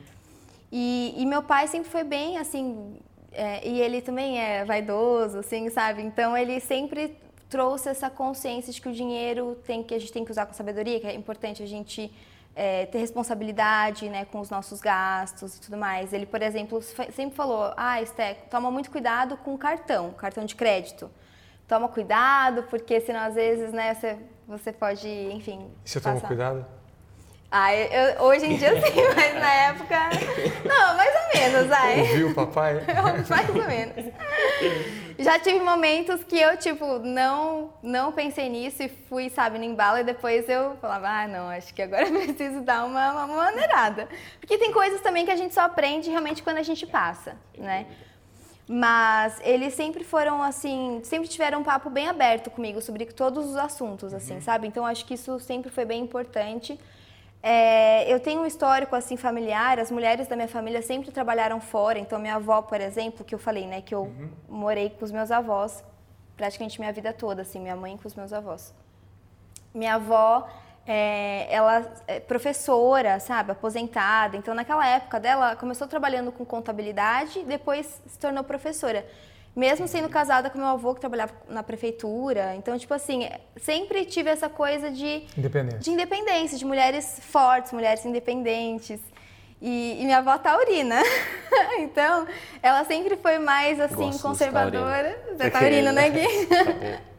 [0.72, 2.98] E, e, meu pai sempre foi bem, assim,
[3.32, 6.02] é, e ele também é vaidoso, assim, sabe?
[6.02, 7.16] Então, ele sempre
[7.50, 10.54] trouxe essa consciência de que o dinheiro tem que a gente tem que usar com
[10.54, 12.12] sabedoria, que é importante a gente
[12.56, 16.12] é, ter responsabilidade né, com os nossos gastos e tudo mais.
[16.12, 21.10] Ele, por exemplo, sempre falou: Ah, Esté, toma muito cuidado com cartão, cartão de crédito.
[21.68, 25.70] Toma cuidado, porque senão às vezes né, você você pode, enfim.
[25.86, 26.66] E você tomou cuidado?
[27.50, 29.96] Ah, eu, hoje em dia sim, mas na época.
[30.66, 32.02] Não, mais ou menos, ai.
[32.02, 32.82] Ouviu o papai?
[33.30, 34.14] mais ou menos.
[35.20, 39.98] Já tive momentos que eu, tipo, não, não pensei nisso e fui, sabe, no embalo
[39.98, 44.08] e depois eu falava, ah, não, acho que agora preciso dar uma, uma maneirada.
[44.40, 47.88] Porque tem coisas também que a gente só aprende realmente quando a gente passa, né?
[48.68, 53.56] Mas eles sempre foram assim, sempre tiveram um papo bem aberto comigo sobre todos os
[53.56, 54.42] assuntos, assim, uhum.
[54.42, 54.68] sabe?
[54.68, 56.78] Então acho que isso sempre foi bem importante.
[57.42, 61.98] É, eu tenho um histórico assim familiar, as mulheres da minha família sempre trabalharam fora,
[61.98, 64.30] então minha avó, por exemplo, que eu falei, né, que eu uhum.
[64.50, 65.82] morei com os meus avós
[66.36, 68.74] praticamente minha vida toda, assim, minha mãe com os meus avós.
[69.74, 70.48] Minha avó
[70.88, 74.38] é, ela é professora, sabe, aposentada.
[74.38, 79.06] Então, naquela época dela, começou trabalhando com contabilidade, depois se tornou professora.
[79.54, 82.56] Mesmo sendo casada com meu avô, que trabalhava na prefeitura.
[82.56, 85.26] Então, tipo assim, sempre tive essa coisa de...
[85.36, 85.80] Independência.
[85.80, 89.02] De independência, de mulheres fortes, mulheres independentes.
[89.60, 91.02] E, e minha avó taurina.
[91.80, 92.28] então,
[92.62, 95.17] ela sempre foi mais, assim, Gosto conservadora.
[95.36, 96.28] Você é taurina, né, Gui?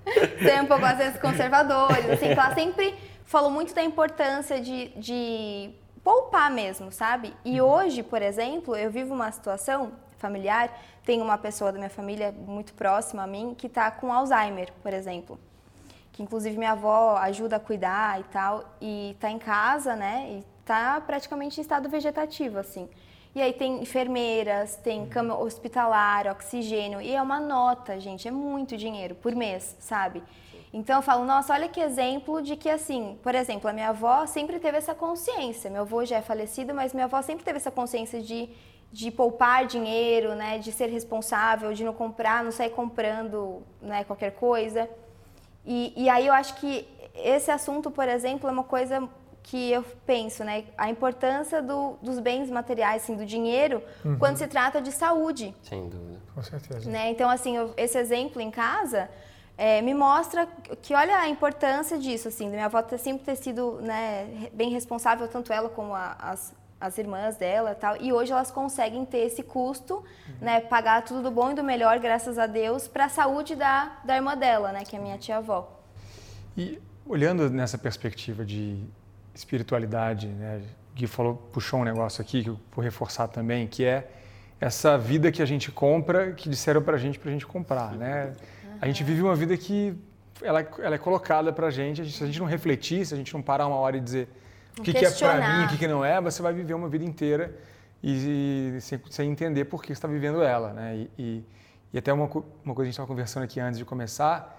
[0.39, 2.09] Tem um pouco, às vezes, conservadores.
[2.09, 2.95] Assim, ela sempre
[3.29, 5.71] falou muito da importância de, de
[6.03, 7.35] poupar mesmo, sabe?
[7.45, 7.69] E uhum.
[7.69, 10.73] hoje, por exemplo, eu vivo uma situação familiar,
[11.05, 14.95] tem uma pessoa da minha família muito próxima a mim que está com Alzheimer, por
[14.95, 15.39] exemplo.
[16.11, 20.27] Que inclusive minha avó ajuda a cuidar e tal, e está em casa, né?
[20.31, 22.89] E está praticamente em estado vegetativo, assim.
[23.35, 25.09] E aí tem enfermeiras, tem uhum.
[25.11, 30.23] cama hospitalar, oxigênio, e é uma nota, gente, é muito dinheiro por mês, sabe?
[30.73, 34.27] Então eu falo, nossa, olha que exemplo de que assim, por exemplo, a minha avó
[34.27, 35.71] sempre teve essa consciência.
[35.71, 38.51] Meu avô já é falecido, mas minha avó sempre teve essa consciência de,
[38.93, 44.33] de poupar dinheiro, né, de ser responsável, de não comprar, não sair comprando, né, qualquer
[44.33, 44.89] coisa.
[45.65, 49.09] E, e aí eu acho que esse assunto, por exemplo, é uma coisa
[49.43, 54.19] que eu penso, né, a importância do, dos bens materiais, assim, do dinheiro, uhum.
[54.19, 55.55] quando se trata de saúde.
[55.63, 56.21] Sem dúvida.
[56.35, 56.91] Com certeza.
[56.91, 57.11] Né?
[57.11, 59.09] Então, assim, eu, esse exemplo em casa
[59.59, 60.47] é, me mostra
[60.81, 64.71] que olha a importância disso, assim, da minha avó ter, sempre ter sido né, bem
[64.71, 69.19] responsável, tanto ela como a, as, as irmãs dela tal, e hoje elas conseguem ter
[69.19, 70.35] esse custo, uhum.
[70.41, 73.99] né, pagar tudo do bom e do melhor, graças a Deus, para a saúde da,
[74.05, 75.69] da irmã dela, né, que é a minha tia-avó.
[76.57, 78.81] E olhando nessa perspectiva de
[79.35, 80.63] espiritualidade, né,
[80.95, 84.09] Gui falou, puxou um negócio aqui que eu vou reforçar também, que é
[84.61, 87.93] essa vida que a gente compra, que disseram para a gente para a gente comprar,
[87.93, 88.33] né?
[88.81, 89.97] A gente vive uma vida que
[90.43, 93.33] ela, ela é colocada para a gente, se a gente não refletir, se a gente
[93.35, 94.29] não parar uma hora e dizer
[94.79, 96.89] o que, que é para mim, o que, que não é, você vai viver uma
[96.89, 97.55] vida inteira
[98.03, 100.97] e, e sem, sem, entender por que você está vivendo ela, né?
[100.97, 101.45] E, e,
[101.93, 104.57] e até uma, uma coisa que a gente estava conversando aqui antes de começar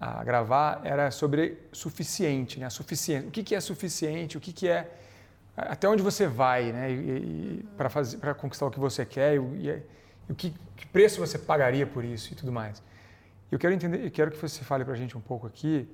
[0.00, 2.70] a gravar era sobre suficiente, né?
[2.70, 3.28] Suficiente.
[3.28, 4.38] O que, que é suficiente?
[4.38, 4.88] O que, que é
[5.54, 6.88] até onde você vai, né?
[7.76, 9.82] para fazer, para conquistar o que você quer e, e,
[10.28, 12.82] o que, que preço você pagaria por isso e tudo mais.
[13.50, 15.88] Eu quero entender, eu quero que você fale para a gente um pouco aqui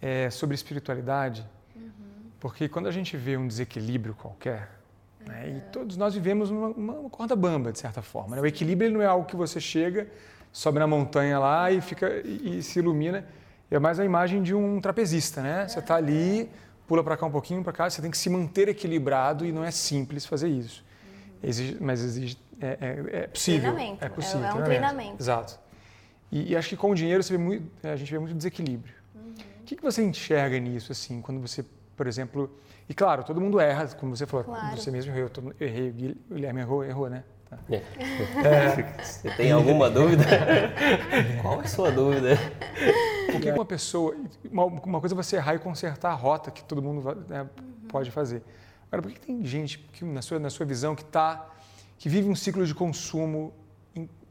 [0.00, 1.44] é, sobre espiritualidade,
[1.74, 1.90] uhum.
[2.38, 4.70] porque quando a gente vê um desequilíbrio qualquer,
[5.20, 5.26] uhum.
[5.26, 5.60] né, e uhum.
[5.72, 8.36] todos nós vivemos uma, uma, corda bamba de certa forma.
[8.36, 8.42] Né?
[8.42, 10.06] O equilíbrio não é algo que você chega,
[10.52, 13.24] sobe na montanha lá e fica e, e se ilumina.
[13.68, 15.66] É mais a imagem de um trapezista, né?
[15.66, 16.48] Você está ali,
[16.86, 17.90] pula para cá um pouquinho, para cá.
[17.90, 20.84] Você tem que se manter equilibrado e não é simples fazer isso.
[21.04, 21.48] Uhum.
[21.48, 23.72] Exige, mas exige é, é, é possível.
[23.72, 24.04] Treinamento.
[24.04, 24.44] É possível.
[24.44, 24.66] É, é um treinamento.
[24.66, 25.22] treinamento.
[25.22, 25.65] Exato.
[26.30, 28.34] E, e, acho que com o dinheiro você vê muito, é, a gente vê muito
[28.34, 28.94] desequilíbrio.
[29.14, 29.32] Uhum.
[29.60, 31.64] O que, que você enxerga nisso, assim, quando você,
[31.96, 32.50] por exemplo...
[32.88, 34.76] E claro, todo mundo erra, como você falou, claro.
[34.76, 37.24] você mesmo errou, eu errei, o Guilherme errou, errou, né?
[37.48, 37.58] Tá.
[37.70, 37.76] É.
[37.76, 38.98] É.
[39.02, 40.24] Você tem alguma dúvida?
[41.42, 42.36] Qual é a sua dúvida?
[43.30, 44.16] Porque uma pessoa,
[44.50, 47.88] uma, uma coisa é você errar e consertar a rota que todo mundo né, uhum.
[47.88, 48.42] pode fazer.
[48.90, 51.48] Agora, por que tem gente que, na sua, na sua visão que tá,
[51.98, 53.52] que vive um ciclo de consumo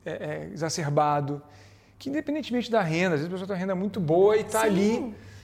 [0.05, 1.41] é, é, exacerbado,
[1.97, 4.61] que independentemente da renda, às vezes a pessoa tem uma renda muito boa e está
[4.61, 4.97] ali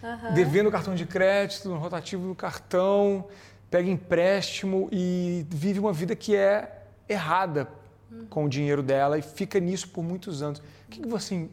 [0.04, 0.34] uhum.
[0.34, 3.28] devendo cartão de crédito, no rotativo do cartão,
[3.70, 7.68] pega empréstimo e vive uma vida que é errada
[8.12, 8.26] uhum.
[8.30, 10.60] com o dinheiro dela e fica nisso por muitos anos.
[10.60, 11.48] O que, que você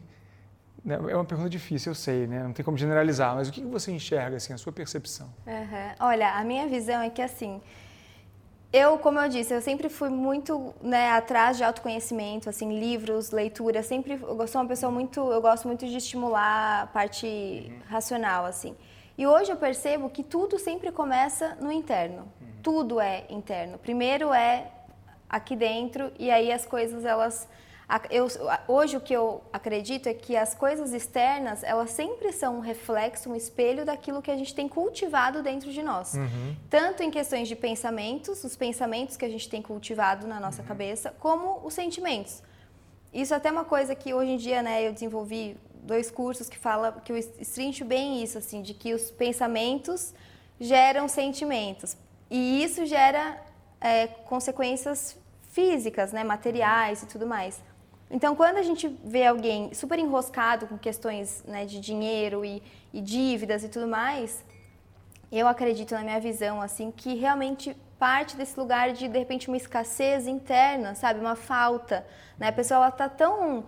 [0.83, 2.43] né, é uma pergunta difícil, eu sei, né?
[2.43, 5.27] Não tem como generalizar, mas o que você enxerga, assim, a sua percepção?
[5.45, 5.95] Uhum.
[5.99, 7.61] Olha, a minha visão é que, assim,
[8.71, 13.81] eu, como eu disse, eu sempre fui muito né, atrás de autoconhecimento, assim, livros, leitura,
[13.81, 17.79] sempre, eu sou uma pessoa muito, eu gosto muito de estimular a parte uhum.
[17.87, 18.75] racional, assim.
[19.17, 22.31] E hoje eu percebo que tudo sempre começa no interno.
[22.39, 22.47] Uhum.
[22.61, 23.77] Tudo é interno.
[23.79, 24.71] Primeiro é
[25.27, 27.47] aqui dentro e aí as coisas elas
[28.11, 28.27] eu,
[28.67, 33.31] hoje o que eu acredito é que as coisas externas, elas sempre são um reflexo,
[33.31, 36.13] um espelho daquilo que a gente tem cultivado dentro de nós.
[36.13, 36.55] Uhum.
[36.69, 40.67] Tanto em questões de pensamentos, os pensamentos que a gente tem cultivado na nossa uhum.
[40.67, 42.43] cabeça, como os sentimentos.
[43.11, 46.57] Isso é até uma coisa que hoje em dia, né, eu desenvolvi dois cursos que
[46.57, 50.13] fala que eu estrincho bem isso, assim, de que os pensamentos
[50.59, 51.97] geram sentimentos.
[52.29, 53.41] E isso gera
[53.81, 55.17] é, consequências
[55.51, 57.59] físicas, né, materiais e tudo mais.
[58.11, 63.01] Então, quando a gente vê alguém super enroscado com questões né, de dinheiro e, e,
[63.01, 64.43] dívidas e tudo mais,
[65.31, 69.57] eu acredito na minha visão assim que realmente parte desse lugar de de repente uma
[69.57, 72.05] escassez interna, sabe, uma falta,
[72.37, 72.47] né?
[72.47, 73.65] A pessoa ela tá tão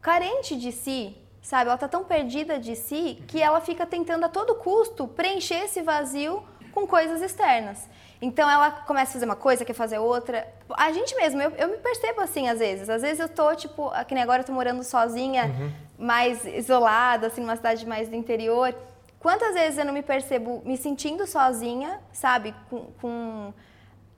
[0.00, 1.68] carente de si, sabe?
[1.68, 5.82] Ela tá tão perdida de si que ela fica tentando a todo custo preencher esse
[5.82, 7.88] vazio com coisas externas.
[8.20, 10.46] Então ela começa a fazer uma coisa, quer fazer outra.
[10.76, 12.88] A gente mesmo, eu, eu me percebo assim às vezes.
[12.88, 15.72] Às vezes eu tô, tipo, que nem agora eu tô morando sozinha, uhum.
[15.98, 18.74] mais isolada, assim, numa cidade mais do interior.
[19.20, 22.54] Quantas vezes eu não me percebo me sentindo sozinha, sabe?
[22.68, 23.54] Com, com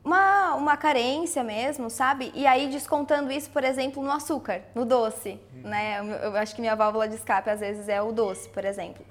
[0.02, 2.32] uma, uma carência mesmo, sabe?
[2.34, 5.68] E aí descontando isso, por exemplo, no açúcar, no doce, uhum.
[5.68, 6.00] né?
[6.00, 9.04] Eu, eu acho que minha válvula de escape às vezes é o doce, por exemplo.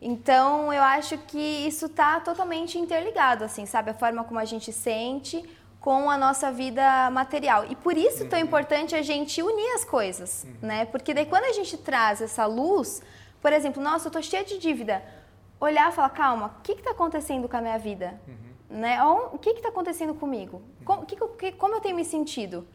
[0.00, 3.90] Então, eu acho que isso está totalmente interligado, assim, sabe?
[3.90, 5.44] A forma como a gente sente
[5.80, 7.64] com a nossa vida material.
[7.68, 8.44] E por isso tão uhum.
[8.44, 10.68] importante a gente unir as coisas, uhum.
[10.68, 10.84] né?
[10.86, 13.02] Porque daí quando a gente traz essa luz,
[13.40, 15.02] por exemplo, nossa, eu tô cheia de dívida.
[15.60, 18.20] Olhar e falar, calma, o que está acontecendo com a minha vida?
[18.26, 18.78] Uhum.
[18.78, 19.02] Né?
[19.02, 20.62] O que está acontecendo comigo?
[20.84, 22.66] Como, que, como eu tenho me sentido?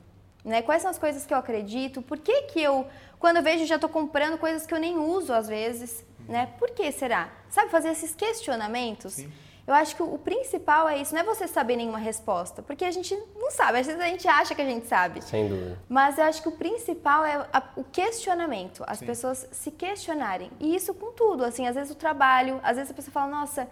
[0.43, 0.61] Né?
[0.61, 2.01] Quais são as coisas que eu acredito?
[2.01, 2.85] Por que, que eu,
[3.19, 6.05] quando eu vejo, já estou comprando coisas que eu nem uso às vezes?
[6.27, 6.47] Né?
[6.57, 7.29] Por que será?
[7.49, 9.13] Sabe, fazer esses questionamentos.
[9.13, 9.31] Sim.
[9.65, 12.91] Eu acho que o principal é isso, não é você saber nenhuma resposta, porque a
[12.91, 15.21] gente não sabe, às vezes a gente acha que a gente sabe.
[15.21, 15.79] Sem dúvida.
[15.87, 19.05] Mas eu acho que o principal é a, o questionamento, as Sim.
[19.05, 20.51] pessoas se questionarem.
[20.59, 23.69] E isso com tudo, assim, às vezes o trabalho, às vezes a pessoa fala, nossa,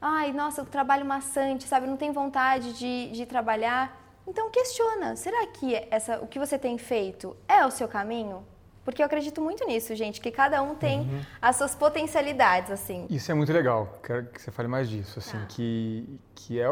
[0.00, 4.00] ai, nossa, o trabalho maçante, sabe, não tem vontade de, de trabalhar.
[4.24, 8.46] Então questiona, será que essa, o que você tem feito é o seu caminho?
[8.84, 11.20] Porque eu acredito muito nisso, gente, que cada um tem uhum.
[11.40, 13.06] as suas potencialidades, assim.
[13.08, 15.46] Isso é muito legal, quero que você fale mais disso, assim, ah.
[15.48, 16.66] que, que é...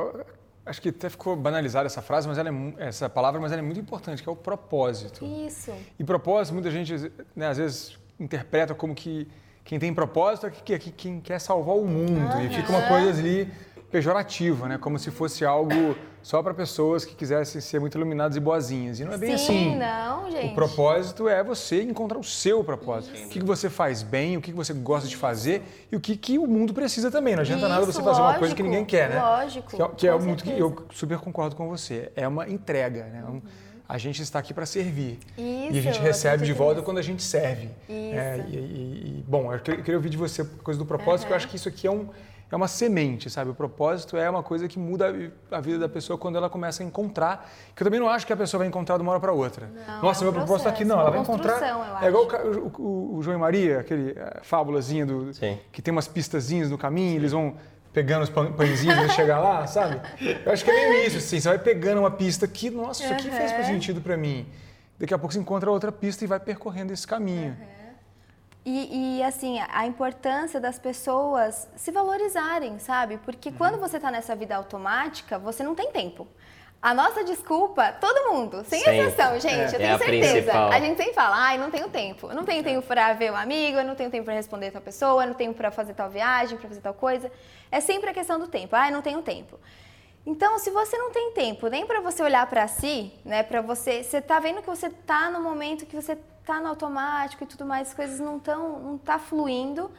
[0.67, 3.65] Acho que até ficou banalizada essa frase, mas ela é, essa palavra, mas ela é
[3.65, 5.25] muito importante, que é o propósito.
[5.25, 5.73] Isso.
[5.99, 9.27] E propósito, muita gente, né, às vezes, interpreta como que
[9.65, 12.35] quem tem propósito é que, que, quem quer salvar o mundo.
[12.35, 12.45] Uhum.
[12.45, 13.49] E fica uma coisa ali
[13.91, 14.79] pejorativa, né?
[14.79, 19.01] Como se fosse algo só para pessoas que quisessem ser muito iluminadas e boazinhas.
[19.01, 19.77] E não é bem Sim, assim.
[19.77, 20.53] não, gente.
[20.53, 23.15] O propósito é você encontrar o seu propósito.
[23.15, 23.27] Isso.
[23.27, 26.39] O que, você faz bem, o que, você gosta de fazer e o que, que
[26.39, 27.35] o mundo precisa também.
[27.35, 29.21] Não adianta Isso, nada você fazer lógico, uma coisa que ninguém quer, né?
[29.21, 29.77] Lógico.
[29.77, 32.13] Que é, que é muito que eu super concordo com você.
[32.15, 33.25] É uma entrega, né?
[33.29, 33.41] Um,
[33.89, 35.19] a gente está aqui para servir.
[35.37, 37.71] Isso, e a gente recebe de volta quando a gente serve.
[37.89, 38.15] Isso.
[38.15, 38.59] É, e, e,
[39.19, 41.27] e, bom, eu queria ouvir de você a coisa do propósito, uhum.
[41.27, 42.09] que eu acho que isso aqui é um
[42.51, 43.51] é uma semente, sabe?
[43.51, 45.15] O propósito é uma coisa que muda
[45.51, 47.49] a vida da pessoa quando ela começa a encontrar.
[47.77, 49.71] Que eu também não acho que a pessoa vai encontrar de uma hora para outra.
[49.87, 50.85] Não, Nossa, é um meu propósito está aqui.
[50.85, 52.03] Não, ela vai encontrar.
[52.03, 55.31] É igual o, o, o, João e Maria, aquele é, fábulazinho do,
[55.71, 57.55] que tem umas pistazinhas no caminho, eles vão
[57.93, 60.01] pegando os pãezinhos e chegar lá, sabe?
[60.45, 61.39] Eu acho que é meio isso, assim.
[61.39, 63.37] Você vai pegando uma pista que, nossa, isso aqui uhum.
[63.37, 64.47] fez sentido para mim.
[64.99, 67.51] Daqui a pouco você encontra outra pista e vai percorrendo esse caminho.
[67.51, 67.80] Uhum.
[68.65, 73.17] E, e, assim, a importância das pessoas se valorizarem, sabe?
[73.19, 73.55] Porque uhum.
[73.57, 76.29] quando você está nessa vida automática, você não tem tempo.
[76.83, 79.01] A nossa desculpa, todo mundo, sem Sempre.
[79.01, 79.67] exceção, gente, é.
[79.67, 80.33] eu tenho é certeza.
[80.33, 80.73] Principal.
[80.73, 82.29] A gente sempre fala, ai, não tenho tempo.
[82.29, 84.81] Eu não tenho tempo para ver um amigo, eu não tenho tempo para responder tal
[84.81, 87.31] pessoa, eu não tenho para fazer tal viagem, para fazer tal coisa.
[87.71, 88.75] É sempre a questão do tempo.
[88.75, 89.59] Ai, não tenho tempo.
[90.25, 94.03] Então, se você não tem tempo nem para você olhar para si, né, para você,
[94.03, 96.17] você tá vendo que você tá no momento que você
[96.51, 99.91] tá no automático e tudo mais, as coisas não estão, não tá fluindo.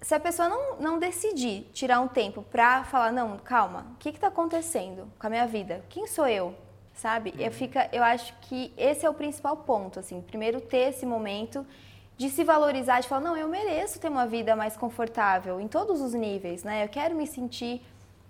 [0.00, 4.10] se a pessoa não, não decidir tirar um tempo para falar, não, calma, o que
[4.10, 5.84] está acontecendo com a minha vida?
[5.88, 6.54] Quem sou eu?
[6.94, 7.34] Sabe?
[7.38, 10.22] Eu, fica, eu acho que esse é o principal ponto, assim.
[10.22, 11.66] Primeiro, ter esse momento
[12.16, 16.00] de se valorizar, de falar, não, eu mereço ter uma vida mais confortável em todos
[16.00, 16.84] os níveis, né?
[16.84, 17.82] Eu quero me sentir,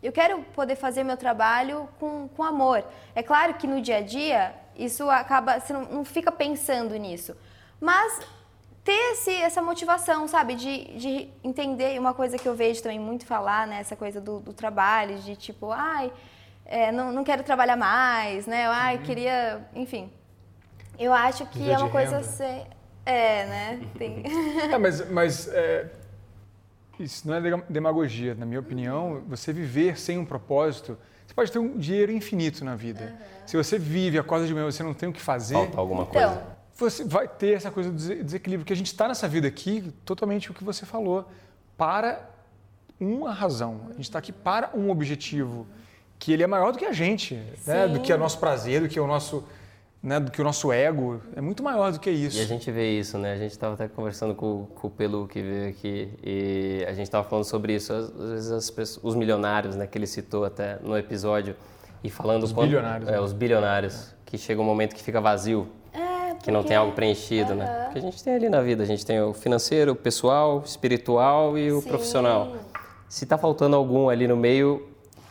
[0.07, 2.85] eu quero poder fazer meu trabalho com, com amor.
[3.13, 7.37] É claro que no dia a dia, isso acaba, você não, não fica pensando nisso.
[7.81, 8.21] Mas
[8.85, 10.55] ter esse, essa motivação, sabe?
[10.55, 13.81] De, de entender uma coisa que eu vejo também muito falar, né?
[13.81, 16.13] Essa coisa do, do trabalho, de tipo, ai,
[16.65, 18.69] é, não, não quero trabalhar mais, né?
[18.69, 19.03] Ai, uhum.
[19.03, 20.09] queria, enfim.
[20.97, 22.65] Eu acho que Viver é uma coisa ser.
[23.05, 23.81] É, né?
[23.99, 24.23] Tem...
[24.73, 25.91] é, mas mas é,
[26.99, 28.35] isso não é demagogia.
[28.35, 32.75] Na minha opinião, você viver sem um propósito, você pode ter um dinheiro infinito na
[32.75, 33.05] vida.
[33.05, 33.47] Uhum.
[33.47, 35.55] Se você vive, acorda de manhã, você não tem o que fazer.
[35.55, 36.27] Falta alguma coisa.
[36.27, 39.93] Então, você vai ter essa coisa do desequilíbrio, que a gente está nessa vida aqui,
[40.05, 41.27] totalmente o que você falou,
[41.77, 42.29] para
[43.01, 43.81] uma razão.
[43.89, 45.67] A gente está aqui para um objetivo,
[46.19, 47.35] que ele é maior do que a gente,
[47.67, 47.89] né?
[47.89, 49.45] do que o nosso prazer, do que o nosso,
[50.07, 50.21] né?
[50.21, 51.21] do que o nosso ego.
[51.35, 52.39] É muito maior do que isso.
[52.39, 53.33] E a gente vê isso, né?
[53.33, 57.09] A gente estava até conversando com, com, o Pelu que veio aqui e a gente
[57.09, 57.93] estava falando sobre isso.
[57.93, 59.87] Às vezes as pessoas, os milionários, né?
[59.87, 61.57] Que ele citou até no episódio
[62.05, 63.21] e falando os quando, bilionários, é, né?
[63.21, 65.69] os bilionários, que chega um momento que fica vazio
[66.43, 67.59] que não tem algo preenchido, uhum.
[67.59, 67.89] né?
[67.93, 70.63] Que a gente tem ali na vida, a gente tem o financeiro, o pessoal, o
[70.65, 71.89] espiritual e o Sim.
[71.89, 72.57] profissional.
[73.09, 74.87] Se está faltando algum ali no meio,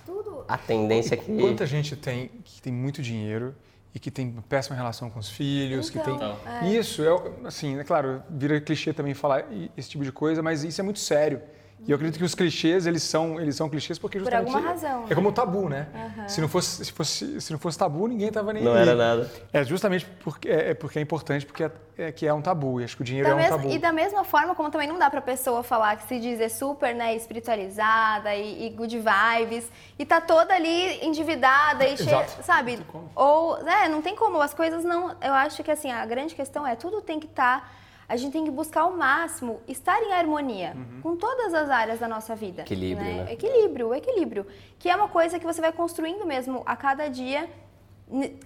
[0.06, 0.44] Tudo.
[0.46, 1.38] a tendência é que...
[1.38, 3.56] Quanta gente tem que tem muito dinheiro
[3.96, 6.16] e que tem péssima relação com os filhos, então, que tem...
[6.16, 6.38] Então.
[6.46, 6.68] É.
[6.68, 9.46] Isso, é, assim, é claro, vira clichê também falar
[9.78, 11.42] esse tipo de coisa, mas isso é muito sério.
[11.88, 14.46] E eu acredito que os clichês, eles são, eles são clichês porque justamente...
[14.46, 15.06] Por alguma razão.
[15.10, 15.88] É como o tabu, né?
[15.94, 16.30] Uhum.
[16.30, 19.32] Se, não fosse, se, fosse, se não fosse tabu, ninguém tava nem Não era nada.
[19.54, 22.82] É justamente porque é, é, porque é importante, porque é, é, que é um tabu.
[22.82, 23.70] E acho que o dinheiro da é um tabu.
[23.70, 26.50] E da mesma forma, como também não dá pra pessoa falar que se diz é
[26.50, 29.70] super né, espiritualizada e, e good vibes,
[30.00, 32.80] e tá toda ali endividada e cheia, sabe?
[33.16, 34.42] Ou, é, não tem como.
[34.42, 35.16] As coisas não...
[35.22, 37.60] Eu acho que, assim, a grande questão é tudo tem que estar...
[37.60, 41.02] Tá a gente tem que buscar ao máximo estar em harmonia uhum.
[41.02, 42.62] com todas as áreas da nossa vida.
[42.62, 43.24] Equilíbrio, né?
[43.24, 43.34] né?
[43.34, 44.48] Equilíbrio, equilíbrio.
[44.78, 47.50] Que é uma coisa que você vai construindo mesmo a cada dia,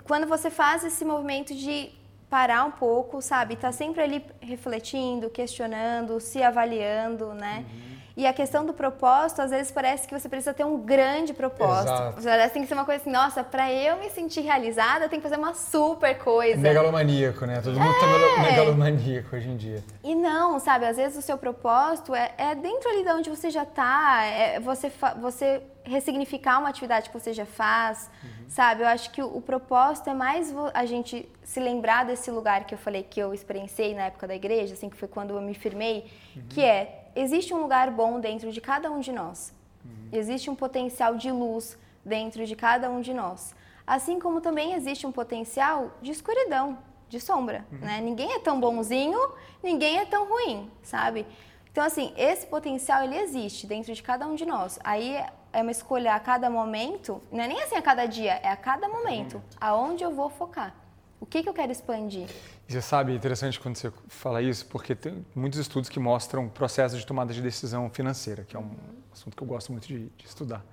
[0.05, 1.91] quando você faz esse movimento de
[2.30, 3.55] parar um pouco, sabe?
[3.55, 7.66] Tá sempre ali refletindo, questionando, se avaliando, né?
[7.68, 7.88] Uhum.
[8.20, 11.93] E a questão do propósito, às vezes parece que você precisa ter um grande propósito.
[11.93, 12.22] Exato.
[12.22, 15.22] Parece tem que ser uma coisa assim, nossa, para eu me sentir realizada, eu tenho
[15.22, 16.57] que fazer uma super coisa.
[16.57, 17.61] Megalomaníaco, né?
[17.63, 18.36] Todo mundo tá é.
[18.36, 19.82] tá megalomaníaco hoje em dia.
[20.03, 20.86] E não, sabe?
[20.86, 24.59] Às vezes o seu propósito é, é dentro ali de onde você já tá, é
[24.59, 24.91] você,
[25.22, 28.49] você ressignificar uma atividade que você já faz, uhum.
[28.49, 28.84] sabe?
[28.84, 32.74] Eu acho que o, o, propósito é mais a gente se lembrar desse lugar que
[32.74, 35.53] eu falei que eu experienciei na época da igreja, assim, que foi quando eu me
[35.53, 36.05] firmei,
[36.36, 36.43] uhum.
[36.49, 39.53] que é existe um lugar bom dentro de cada um de nós.
[39.84, 40.10] Uhum.
[40.12, 43.55] Existe um potencial de luz dentro de cada um de nós.
[43.86, 47.66] Assim como também existe um potencial de escuridão, de sombra.
[47.72, 47.80] Uhum.
[47.80, 48.01] Né?
[48.01, 49.20] Ninguém é tão bonzinho,
[49.64, 51.26] ninguém é tão ruim, sabe?
[51.72, 54.80] Então, assim, esse potencial ele existe dentro de cada um de nós.
[54.84, 55.16] Aí
[55.51, 58.55] é uma escolha a cada momento, não é nem assim a cada dia, é a
[58.55, 60.76] cada momento, aonde eu vou focar.
[61.20, 62.28] O que, que eu quero expandir?
[62.67, 66.47] E você sabe, é interessante quando você fala isso, porque tem muitos estudos que mostram
[66.47, 68.72] processos de tomada de decisão financeira, que é um
[69.11, 70.63] assunto que eu gosto muito de, de estudar.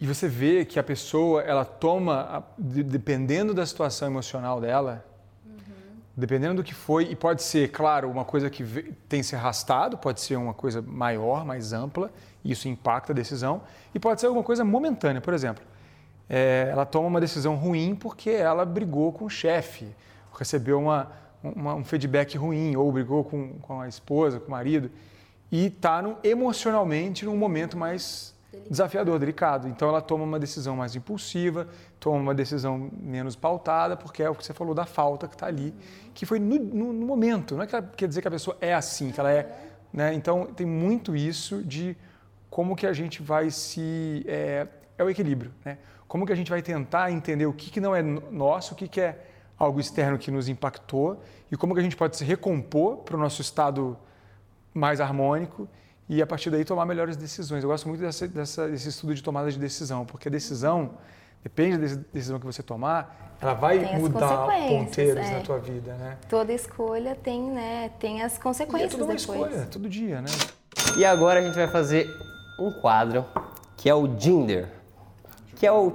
[0.00, 5.04] E você vê que a pessoa, ela toma, dependendo da situação emocional dela,
[5.44, 5.60] uhum.
[6.16, 8.64] dependendo do que foi, e pode ser, claro, uma coisa que
[9.08, 12.12] tem se arrastado, pode ser uma coisa maior, mais ampla,
[12.44, 13.62] e isso impacta a decisão,
[13.94, 15.20] e pode ser alguma coisa momentânea.
[15.20, 15.64] Por exemplo,
[16.34, 19.86] é, ela toma uma decisão ruim porque ela brigou com o chefe,
[20.32, 21.12] recebeu uma,
[21.44, 24.90] uma, um feedback ruim, ou brigou com, com a esposa, com o marido,
[25.50, 28.34] e está emocionalmente num momento mais
[28.70, 29.68] desafiador, delicado.
[29.68, 31.68] Então ela toma uma decisão mais impulsiva,
[32.00, 35.48] toma uma decisão menos pautada, porque é o que você falou da falta que está
[35.48, 35.74] ali,
[36.14, 37.56] que foi no, no, no, momento.
[37.56, 39.54] Não é que ela, quer dizer que a pessoa é assim, que ela é.
[39.92, 40.14] Né?
[40.14, 41.94] Então tem muito isso de
[42.48, 44.24] como que a gente vai se.
[44.26, 44.66] É,
[44.96, 45.52] é o equilíbrio.
[45.62, 45.76] Né?
[46.12, 48.86] Como que a gente vai tentar entender o que, que não é nosso, o que,
[48.86, 49.18] que é
[49.58, 53.18] algo externo que nos impactou e como que a gente pode se recompor para o
[53.18, 53.96] nosso estado
[54.74, 55.66] mais harmônico
[56.06, 57.64] e a partir daí tomar melhores decisões.
[57.64, 60.98] Eu gosto muito dessa, dessa, desse estudo de tomada de decisão, porque a decisão,
[61.42, 65.38] depende da decisão que você tomar, ela vai mudar ponteiros é.
[65.38, 66.18] na tua vida, né?
[66.28, 69.50] Toda escolha tem, né, tem as consequências e é tudo uma depois.
[69.50, 70.28] escolha, todo dia, né?
[70.94, 72.06] E agora a gente vai fazer
[72.60, 73.24] um quadro
[73.78, 74.81] que é o Ginder
[75.62, 75.92] que é o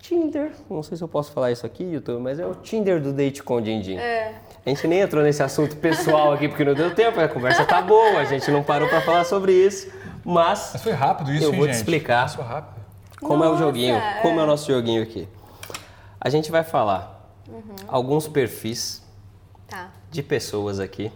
[0.00, 3.12] Tinder, não sei se eu posso falar isso aqui, YouTube, mas é o Tinder do
[3.12, 3.94] date com o Dindim.
[3.96, 4.34] É.
[4.64, 7.80] A gente nem entrou nesse assunto pessoal aqui porque não deu tempo, a conversa tá
[7.80, 9.88] boa, a gente não parou para falar sobre isso,
[10.24, 10.70] mas...
[10.72, 11.76] Mas foi rápido isso, Eu hein, vou gente?
[11.76, 12.80] te explicar Passou rápido.
[13.20, 14.18] como é o Nossa, joguinho, é.
[14.22, 15.28] como é o nosso joguinho aqui.
[16.20, 17.30] A gente vai falar
[17.86, 19.06] alguns perfis
[19.68, 19.90] Tá.
[20.10, 21.12] de pessoas aqui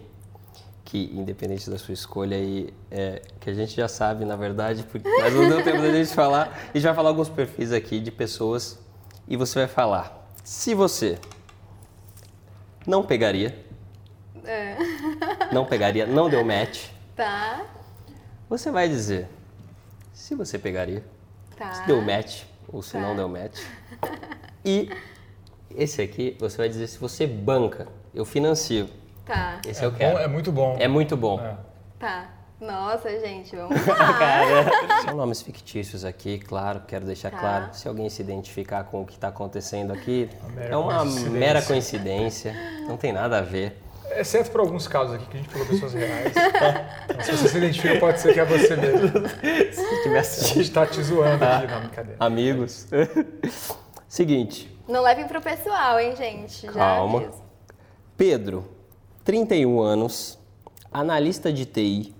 [0.91, 5.07] que, independente da sua escolha, aí, é, que a gente já sabe, na verdade, porque,
[5.21, 6.51] mas não deu tempo da gente falar.
[6.69, 8.77] A gente vai falar alguns perfis aqui de pessoas
[9.25, 11.17] e você vai falar se você
[12.85, 13.57] não pegaria,
[14.43, 14.75] É.
[15.53, 17.65] não pegaria, não deu match, Tá.
[18.49, 19.29] você vai dizer
[20.13, 21.05] se você pegaria,
[21.57, 21.71] Tá.
[21.73, 23.61] se deu match ou se não deu match.
[24.65, 24.89] E
[25.73, 28.89] esse aqui você vai dizer se você banca, eu financio.
[29.33, 29.61] Tá.
[29.65, 30.13] Esse É, eu quero.
[30.17, 30.75] bom, é muito bom.
[30.79, 31.39] É muito bom.
[31.39, 31.55] É.
[31.99, 32.29] Tá.
[32.59, 33.95] Nossa, gente, vamos lá.
[33.95, 37.37] Cara, são nomes fictícios aqui, claro, quero deixar Tá.
[37.39, 37.69] claro.
[37.73, 41.31] Se alguém se identificar com o que está acontecendo aqui, é uma coincidência.
[41.31, 42.55] mera coincidência,
[42.87, 43.81] não tem nada a ver.
[44.13, 46.33] Exceto por alguns casos aqui que a gente falou pessoas reais.
[47.09, 49.07] Então, se você se identifica, pode ser que é você mesmo.
[49.71, 52.17] Se tiver A assistindo, gente tá te zoando aqui, não, brincadeira.
[52.19, 52.87] amigos.
[54.09, 56.67] Seguinte, Não levem pro pessoal, hein, gente?
[56.67, 57.23] Calma.
[58.17, 58.69] Pedro,
[59.23, 60.39] 31 anos,
[60.91, 62.15] analista de TI,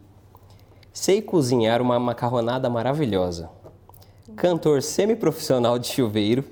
[0.93, 3.49] sei cozinhar uma macarronada maravilhosa,
[4.36, 6.43] cantor semiprofissional de chuveiro,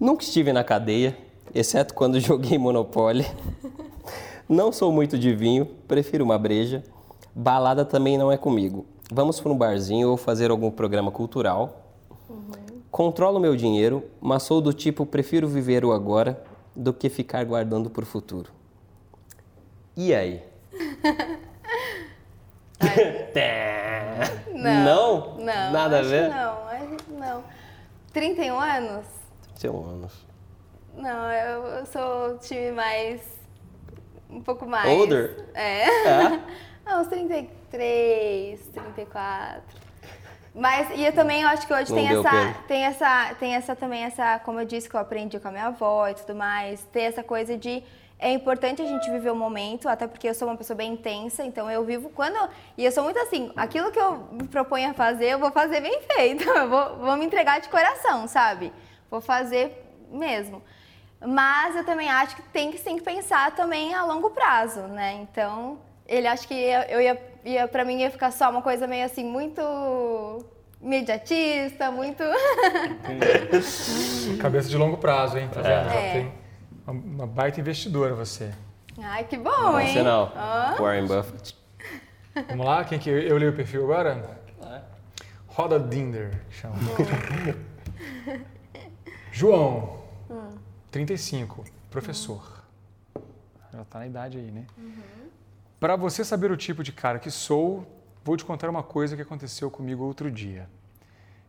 [0.00, 1.14] nunca estive na cadeia,
[1.54, 3.26] exceto quando joguei Monopoly,
[4.48, 6.82] não sou muito de vinho, prefiro uma breja,
[7.34, 8.86] balada também não é comigo.
[9.12, 11.90] Vamos para um barzinho ou fazer algum programa cultural.
[12.90, 16.42] Controlo meu dinheiro, mas sou do tipo prefiro viver o agora
[16.74, 18.61] do que ficar guardando para o futuro.
[19.96, 20.42] E aí?
[24.52, 25.36] não.
[25.38, 25.72] Não.
[25.72, 26.28] Nada a ver?
[26.28, 27.44] Não, acho não.
[28.12, 29.06] 31 anos?
[29.54, 30.26] Seu anos.
[30.94, 33.22] Não, eu, eu sou time mais.
[34.30, 34.88] Um pouco mais.
[34.88, 35.46] Older?
[35.54, 36.06] É.
[36.06, 36.40] É?
[36.84, 39.62] Não, uns 33, 34.
[40.54, 43.74] Mas, e eu também eu acho que hoje Não tem essa, tem essa, tem essa
[43.74, 46.84] também, essa, como eu disse, que eu aprendi com a minha avó e tudo mais,
[46.92, 47.82] ter essa coisa de
[48.22, 51.44] é importante a gente viver o momento, até porque eu sou uma pessoa bem intensa,
[51.44, 52.36] então eu vivo quando.
[52.36, 52.48] eu-
[52.78, 55.80] e eu sou muito assim, aquilo que eu me proponho a fazer, eu vou fazer
[55.80, 56.44] bem feito.
[56.48, 58.72] Eu vou, vou me entregar de coração, sabe?
[59.10, 60.62] Vou fazer mesmo.
[61.24, 65.14] Mas eu também acho que tem que sim pensar também a longo prazo, né?
[65.22, 68.86] Então, ele acha que eu eu ia, ia para mim ia ficar só uma coisa
[68.86, 69.62] meio assim muito
[70.80, 72.22] imediatista, muito
[74.40, 75.48] Cabeça de longo prazo, hein?
[75.52, 75.88] Tá vendo?
[75.90, 76.12] Já É.
[76.12, 76.32] tem
[76.86, 78.52] uma, uma baita investidora você.
[79.00, 79.92] Ai, que bom, hein?
[79.92, 80.32] Sinal.
[80.34, 80.82] Ó.
[80.82, 81.56] Warren Buffett.
[82.48, 82.84] Vamos lá?
[82.84, 84.42] Quem que eu leio o perfil agora?
[85.48, 86.76] Roda Dinder, que chama.
[89.30, 90.02] João,
[90.90, 92.62] 35, professor.
[93.72, 94.66] Já tá na idade aí, né?
[95.78, 97.86] Para você saber o tipo de cara que sou,
[98.24, 100.68] vou te contar uma coisa que aconteceu comigo outro dia.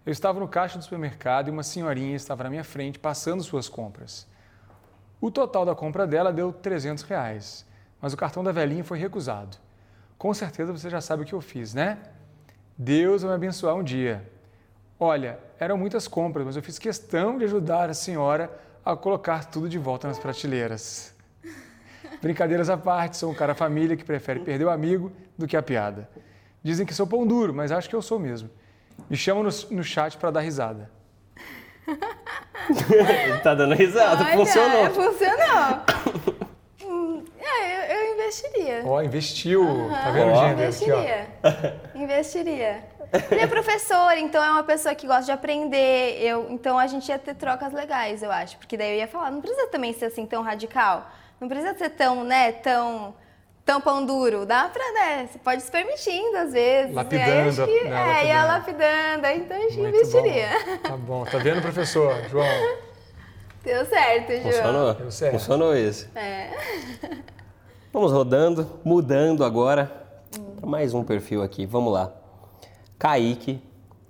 [0.05, 3.69] Eu estava no caixa do supermercado e uma senhorinha estava na minha frente passando suas
[3.69, 4.27] compras.
[5.23, 7.65] O total da compra dela deu 300 reais,
[8.01, 9.55] mas o cartão da velhinha foi recusado.
[10.17, 11.97] Com certeza você já sabe o que eu fiz, né?
[12.77, 14.29] Deus vai me abençoar um dia.
[14.99, 18.51] Olha, eram muitas compras, mas eu fiz questão de ajudar a senhora
[18.83, 21.15] a colocar tudo de volta nas prateleiras.
[22.21, 25.63] Brincadeiras à parte, sou um cara família que prefere perder o amigo do que a
[25.63, 26.09] piada.
[26.61, 28.49] Dizem que sou pão duro, mas acho que eu sou mesmo.
[29.09, 30.91] Me chamam no, no chat para dar risada.
[32.69, 34.85] Ele tá dando risada, Olha, funcionou.
[34.91, 35.79] Funcionou.
[36.85, 38.81] Hum, é, eu, eu investiria.
[38.85, 39.89] Ó, investiu.
[39.91, 40.33] Tá vendo Ó.
[40.33, 40.99] o gênero aqui, ó?
[40.99, 41.27] Investiria.
[41.95, 42.93] Investiria.
[43.29, 46.17] Ele é professor, então é uma pessoa que gosta de aprender.
[46.19, 48.57] Eu, então a gente ia ter trocas legais, eu acho.
[48.57, 51.07] Porque daí eu ia falar, não precisa também ser assim tão radical.
[51.39, 53.13] Não precisa ser tão, né, tão,
[53.65, 54.45] tão pão duro.
[54.45, 55.27] Dá pra, né?
[55.31, 56.93] Você pode se permitindo às vezes.
[56.93, 59.21] Lapidando, E aí, acho que, né, é, ia lapidando.
[59.21, 59.43] lapidando.
[59.43, 60.49] Então a gente Muito investiria.
[60.65, 60.77] bom.
[60.89, 61.25] Tá bom.
[61.25, 62.13] Tá vendo, professor?
[62.29, 62.45] João?
[63.63, 64.43] Deu certo, João.
[64.51, 64.93] Funcionou?
[64.95, 65.31] Deu certo.
[65.33, 66.07] Funcionou esse.
[66.15, 66.51] É.
[67.93, 69.89] Vamos rodando, mudando agora
[70.59, 71.65] para mais um perfil aqui.
[71.65, 72.11] Vamos lá.
[72.97, 73.61] Kaique.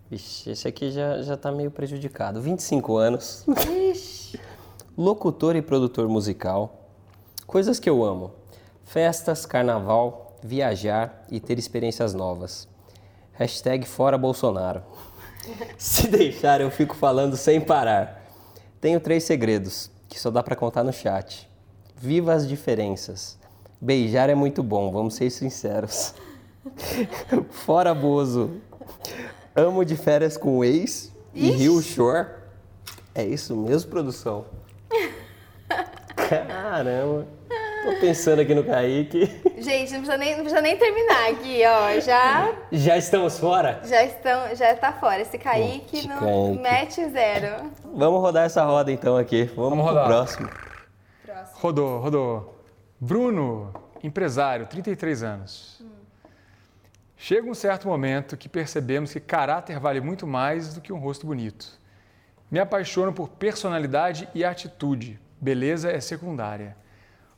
[0.09, 2.41] Vixe, esse aqui já, já tá meio prejudicado.
[2.41, 3.45] 25 anos.
[3.91, 4.39] Ixi.
[4.97, 6.87] Locutor e produtor musical.
[7.47, 8.31] Coisas que eu amo:
[8.83, 12.67] festas, carnaval, viajar e ter experiências novas.
[13.33, 14.83] Hashtag fora Bolsonaro.
[15.77, 18.23] Se deixar, eu fico falando sem parar.
[18.79, 21.49] Tenho três segredos que só dá pra contar no chat.
[21.95, 23.37] Viva as diferenças.
[23.81, 26.13] Beijar é muito bom, vamos ser sinceros.
[27.49, 28.61] Fora Bozo.
[29.55, 31.57] Amo de férias com o ex e Ixi.
[31.57, 32.27] Rio Shore.
[33.15, 34.45] É isso mesmo, produção?
[36.15, 37.27] Caramba.
[37.83, 39.25] Tô pensando aqui no Kaique.
[39.57, 41.99] Gente, não precisa nem, não precisa nem terminar aqui, ó.
[41.99, 42.53] Já.
[42.71, 43.81] Já estamos fora?
[43.83, 45.21] Já estão, já tá fora.
[45.21, 47.71] Esse Kaique não mete zero.
[47.93, 49.43] Vamos rodar essa roda então aqui.
[49.55, 50.05] Vamos, Vamos rodar.
[50.07, 50.49] próximo.
[51.25, 51.59] próximo.
[51.59, 52.59] Rodou, rodou.
[52.99, 55.81] Bruno, empresário, 33 anos.
[55.81, 55.89] Hum.
[57.17, 61.25] Chega um certo momento que percebemos que caráter vale muito mais do que um rosto
[61.27, 61.67] bonito.
[62.49, 65.19] Me apaixono por personalidade e atitude.
[65.39, 66.77] Beleza é secundária.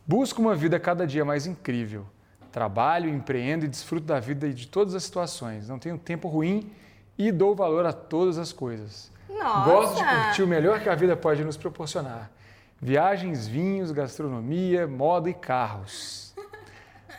[0.08, 2.06] Busco uma vida cada dia mais incrível.
[2.52, 5.68] Trabalho, empreendo e desfruto da vida e de todas as situações.
[5.68, 6.72] Não tenho tempo ruim
[7.18, 9.12] e dou valor a todas as coisas.
[9.28, 9.70] Nossa.
[9.70, 12.32] Gosto de curtir o melhor que a vida pode nos proporcionar.
[12.80, 16.36] Viagens, vinhos, gastronomia, moda e carros.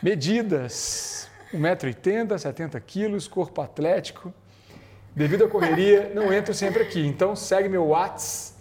[0.01, 4.33] Medidas: 1,80m, 70 quilos, corpo atlético.
[5.15, 7.05] Devido à correria, não entro sempre aqui.
[7.05, 8.55] Então segue meu Whats.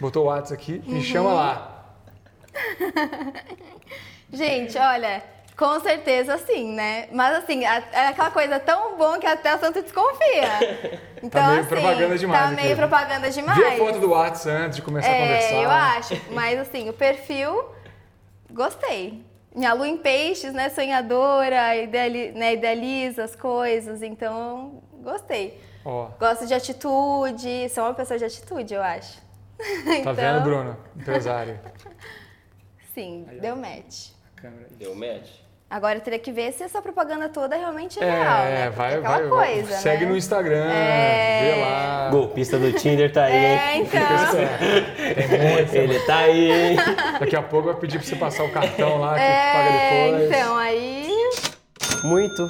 [0.00, 1.02] Botou o Whats aqui, me uhum.
[1.02, 1.75] chama lá.
[4.32, 5.22] Gente, olha,
[5.56, 7.08] com certeza sim, né?
[7.10, 11.00] Mas assim, é aquela coisa tão bom que até o santo desconfia.
[11.22, 12.42] Então, tá meio assim, propaganda demais.
[12.42, 12.76] Tá meio aqui.
[12.76, 13.58] propaganda demais.
[13.58, 15.62] Vê a foto do WhatsApp antes de começar é, a conversar.
[15.62, 17.64] Eu acho, mas assim, o perfil,
[18.50, 19.24] gostei.
[19.54, 20.68] Minha lua em peixes, né?
[20.68, 22.52] Sonhadora, ideali, né?
[22.52, 25.58] idealiza as coisas, então gostei.
[25.82, 26.08] Oh.
[26.20, 29.24] Gosto de atitude, sou uma pessoa de atitude, eu acho.
[29.56, 30.14] Tá então...
[30.14, 30.76] vendo, Bruno?
[30.94, 31.58] Empresário.
[32.96, 34.08] Sim, Aí, deu match.
[34.78, 35.28] Deu match.
[35.68, 38.70] Agora eu teria que ver se essa propaganda toda realmente é, é real, né?
[38.70, 39.78] vai, é aquela vai, coisa, vai.
[39.82, 40.10] Segue né?
[40.12, 41.40] no Instagram, é...
[41.42, 42.08] vê lá.
[42.10, 44.00] Golpista do Tinder tá aí, é, então.
[45.14, 45.74] Tem muito.
[45.74, 46.76] Ele tá aí.
[47.20, 50.30] Daqui a pouco vai pedir pra você passar o cartão lá, que é, paga depois.
[50.30, 51.10] Então, aí...
[52.02, 52.48] Muito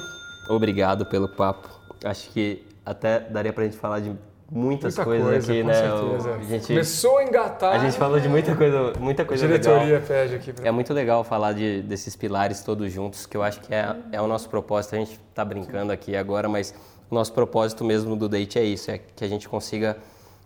[0.49, 1.67] obrigado pelo papo.
[2.05, 4.15] Acho que até daria pra gente falar de
[4.49, 5.73] muitas muita coisas coisa, aqui, com né?
[5.73, 6.35] Certeza.
[6.35, 7.73] a gente, Começou a engatar.
[7.73, 10.01] A gente falou de muita coisa, muita coisa a diretoria legal.
[10.01, 10.53] pede aqui.
[10.53, 10.67] Pra...
[10.67, 14.21] É muito legal falar de, desses pilares todos juntos, que eu acho que é, é
[14.21, 14.95] o nosso propósito.
[14.95, 16.73] A gente está brincando aqui agora, mas
[17.09, 19.97] o nosso propósito mesmo do Date é isso, é que a gente consiga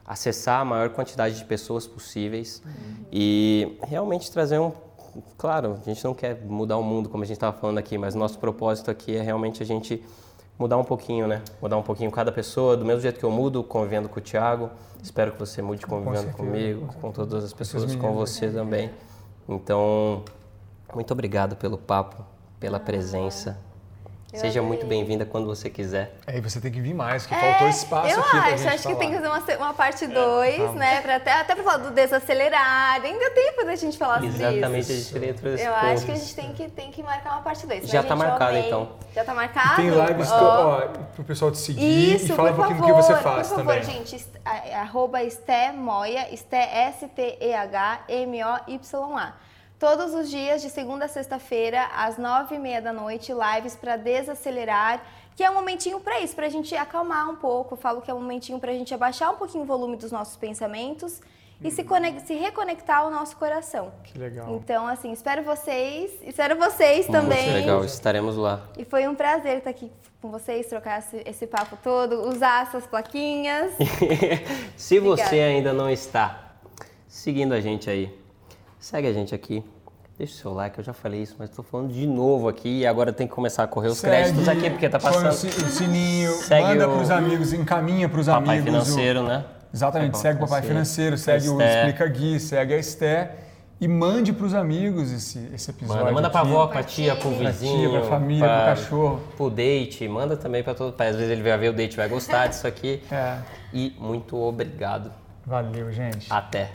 [0.05, 3.05] acessar a maior quantidade de pessoas possíveis uhum.
[3.11, 4.71] e realmente trazer um
[5.37, 8.15] claro, a gente não quer mudar o mundo como a gente estava falando aqui, mas
[8.15, 10.03] nosso propósito aqui é realmente a gente
[10.61, 11.41] mudar um pouquinho, né?
[11.59, 14.69] Mudar um pouquinho cada pessoa, do mesmo jeito que eu mudo convivendo com o Thiago.
[15.01, 18.91] Espero que você mude convivendo com comigo, com todas as pessoas, com você também.
[19.49, 20.23] Então,
[20.93, 22.23] muito obrigado pelo papo,
[22.59, 23.57] pela presença.
[24.33, 26.15] Seja muito bem-vinda quando você quiser.
[26.25, 28.57] É, e você tem que vir mais, que é, faltou espaço eu aqui pra acho,
[28.57, 28.95] gente acho falar.
[28.95, 31.01] que tem que fazer uma, uma parte 2, é, né?
[31.01, 33.01] Pra até, até pra falar do desacelerar.
[33.01, 34.57] Ainda tem tempo da gente falar Exatamente, sobre isso.
[34.57, 37.33] Exatamente, a gente queria trazer Eu acho que a gente tem que, tem que marcar
[37.33, 37.89] uma parte 2.
[37.89, 38.89] Já tá marcado, então.
[39.13, 39.75] Já tá marcado?
[39.75, 40.35] Tem lives oh.
[40.35, 43.57] ó, pro pessoal te seguir isso, e fala um pouquinho do que você faz por
[43.57, 43.79] também.
[43.79, 44.25] Por favor, gente,
[44.73, 47.91] arroba Esté Moia, Esté S-T-E-H-M-O-Y-A.
[49.81, 53.97] Todos os dias, de segunda a sexta-feira, às nove e meia da noite, lives para
[53.97, 55.01] desacelerar,
[55.35, 57.73] que é um momentinho para isso, para a gente acalmar um pouco.
[57.73, 60.11] Eu falo que é um momentinho para a gente abaixar um pouquinho o volume dos
[60.11, 61.19] nossos pensamentos
[61.63, 61.83] e se,
[62.27, 63.91] se, reconectar ao nosso coração.
[64.03, 64.51] Que legal.
[64.51, 67.45] Então, assim, espero vocês, espero vocês também.
[67.45, 68.61] Que legal, estaremos lá.
[68.77, 72.85] E foi um prazer estar aqui com vocês, trocar esse, esse papo todo, usar essas
[72.85, 73.71] plaquinhas.
[74.77, 75.27] se Obrigada.
[75.27, 76.51] você ainda não está
[77.07, 78.20] seguindo a gente aí,
[78.81, 79.63] Segue a gente aqui.
[80.17, 82.85] Deixa o seu like, eu já falei isso, mas estou falando de novo aqui e
[82.85, 85.29] agora tem que começar a correr os Segue, créditos aqui, porque tá passando.
[85.29, 85.33] O
[85.69, 88.47] sininho, segue manda para os amigos, encaminha para os amigos.
[88.47, 89.23] Papai financeiro, o...
[89.23, 89.45] né?
[89.73, 93.35] Exatamente, segue o Papai Financeiro, segue o Explica Gui, segue a Esté
[93.79, 96.03] e mande para os amigos esse, esse episódio.
[96.03, 98.61] Manda, manda para a avó, para a tia, para o vizinho, para a família, para
[98.61, 99.21] o cachorro.
[99.37, 100.93] Para o date, manda também para todo.
[101.01, 103.01] Às vezes ele vai ver o date vai gostar disso aqui.
[103.09, 103.37] É.
[103.73, 105.11] E muito obrigado.
[105.45, 106.27] Valeu, gente.
[106.29, 106.69] Até.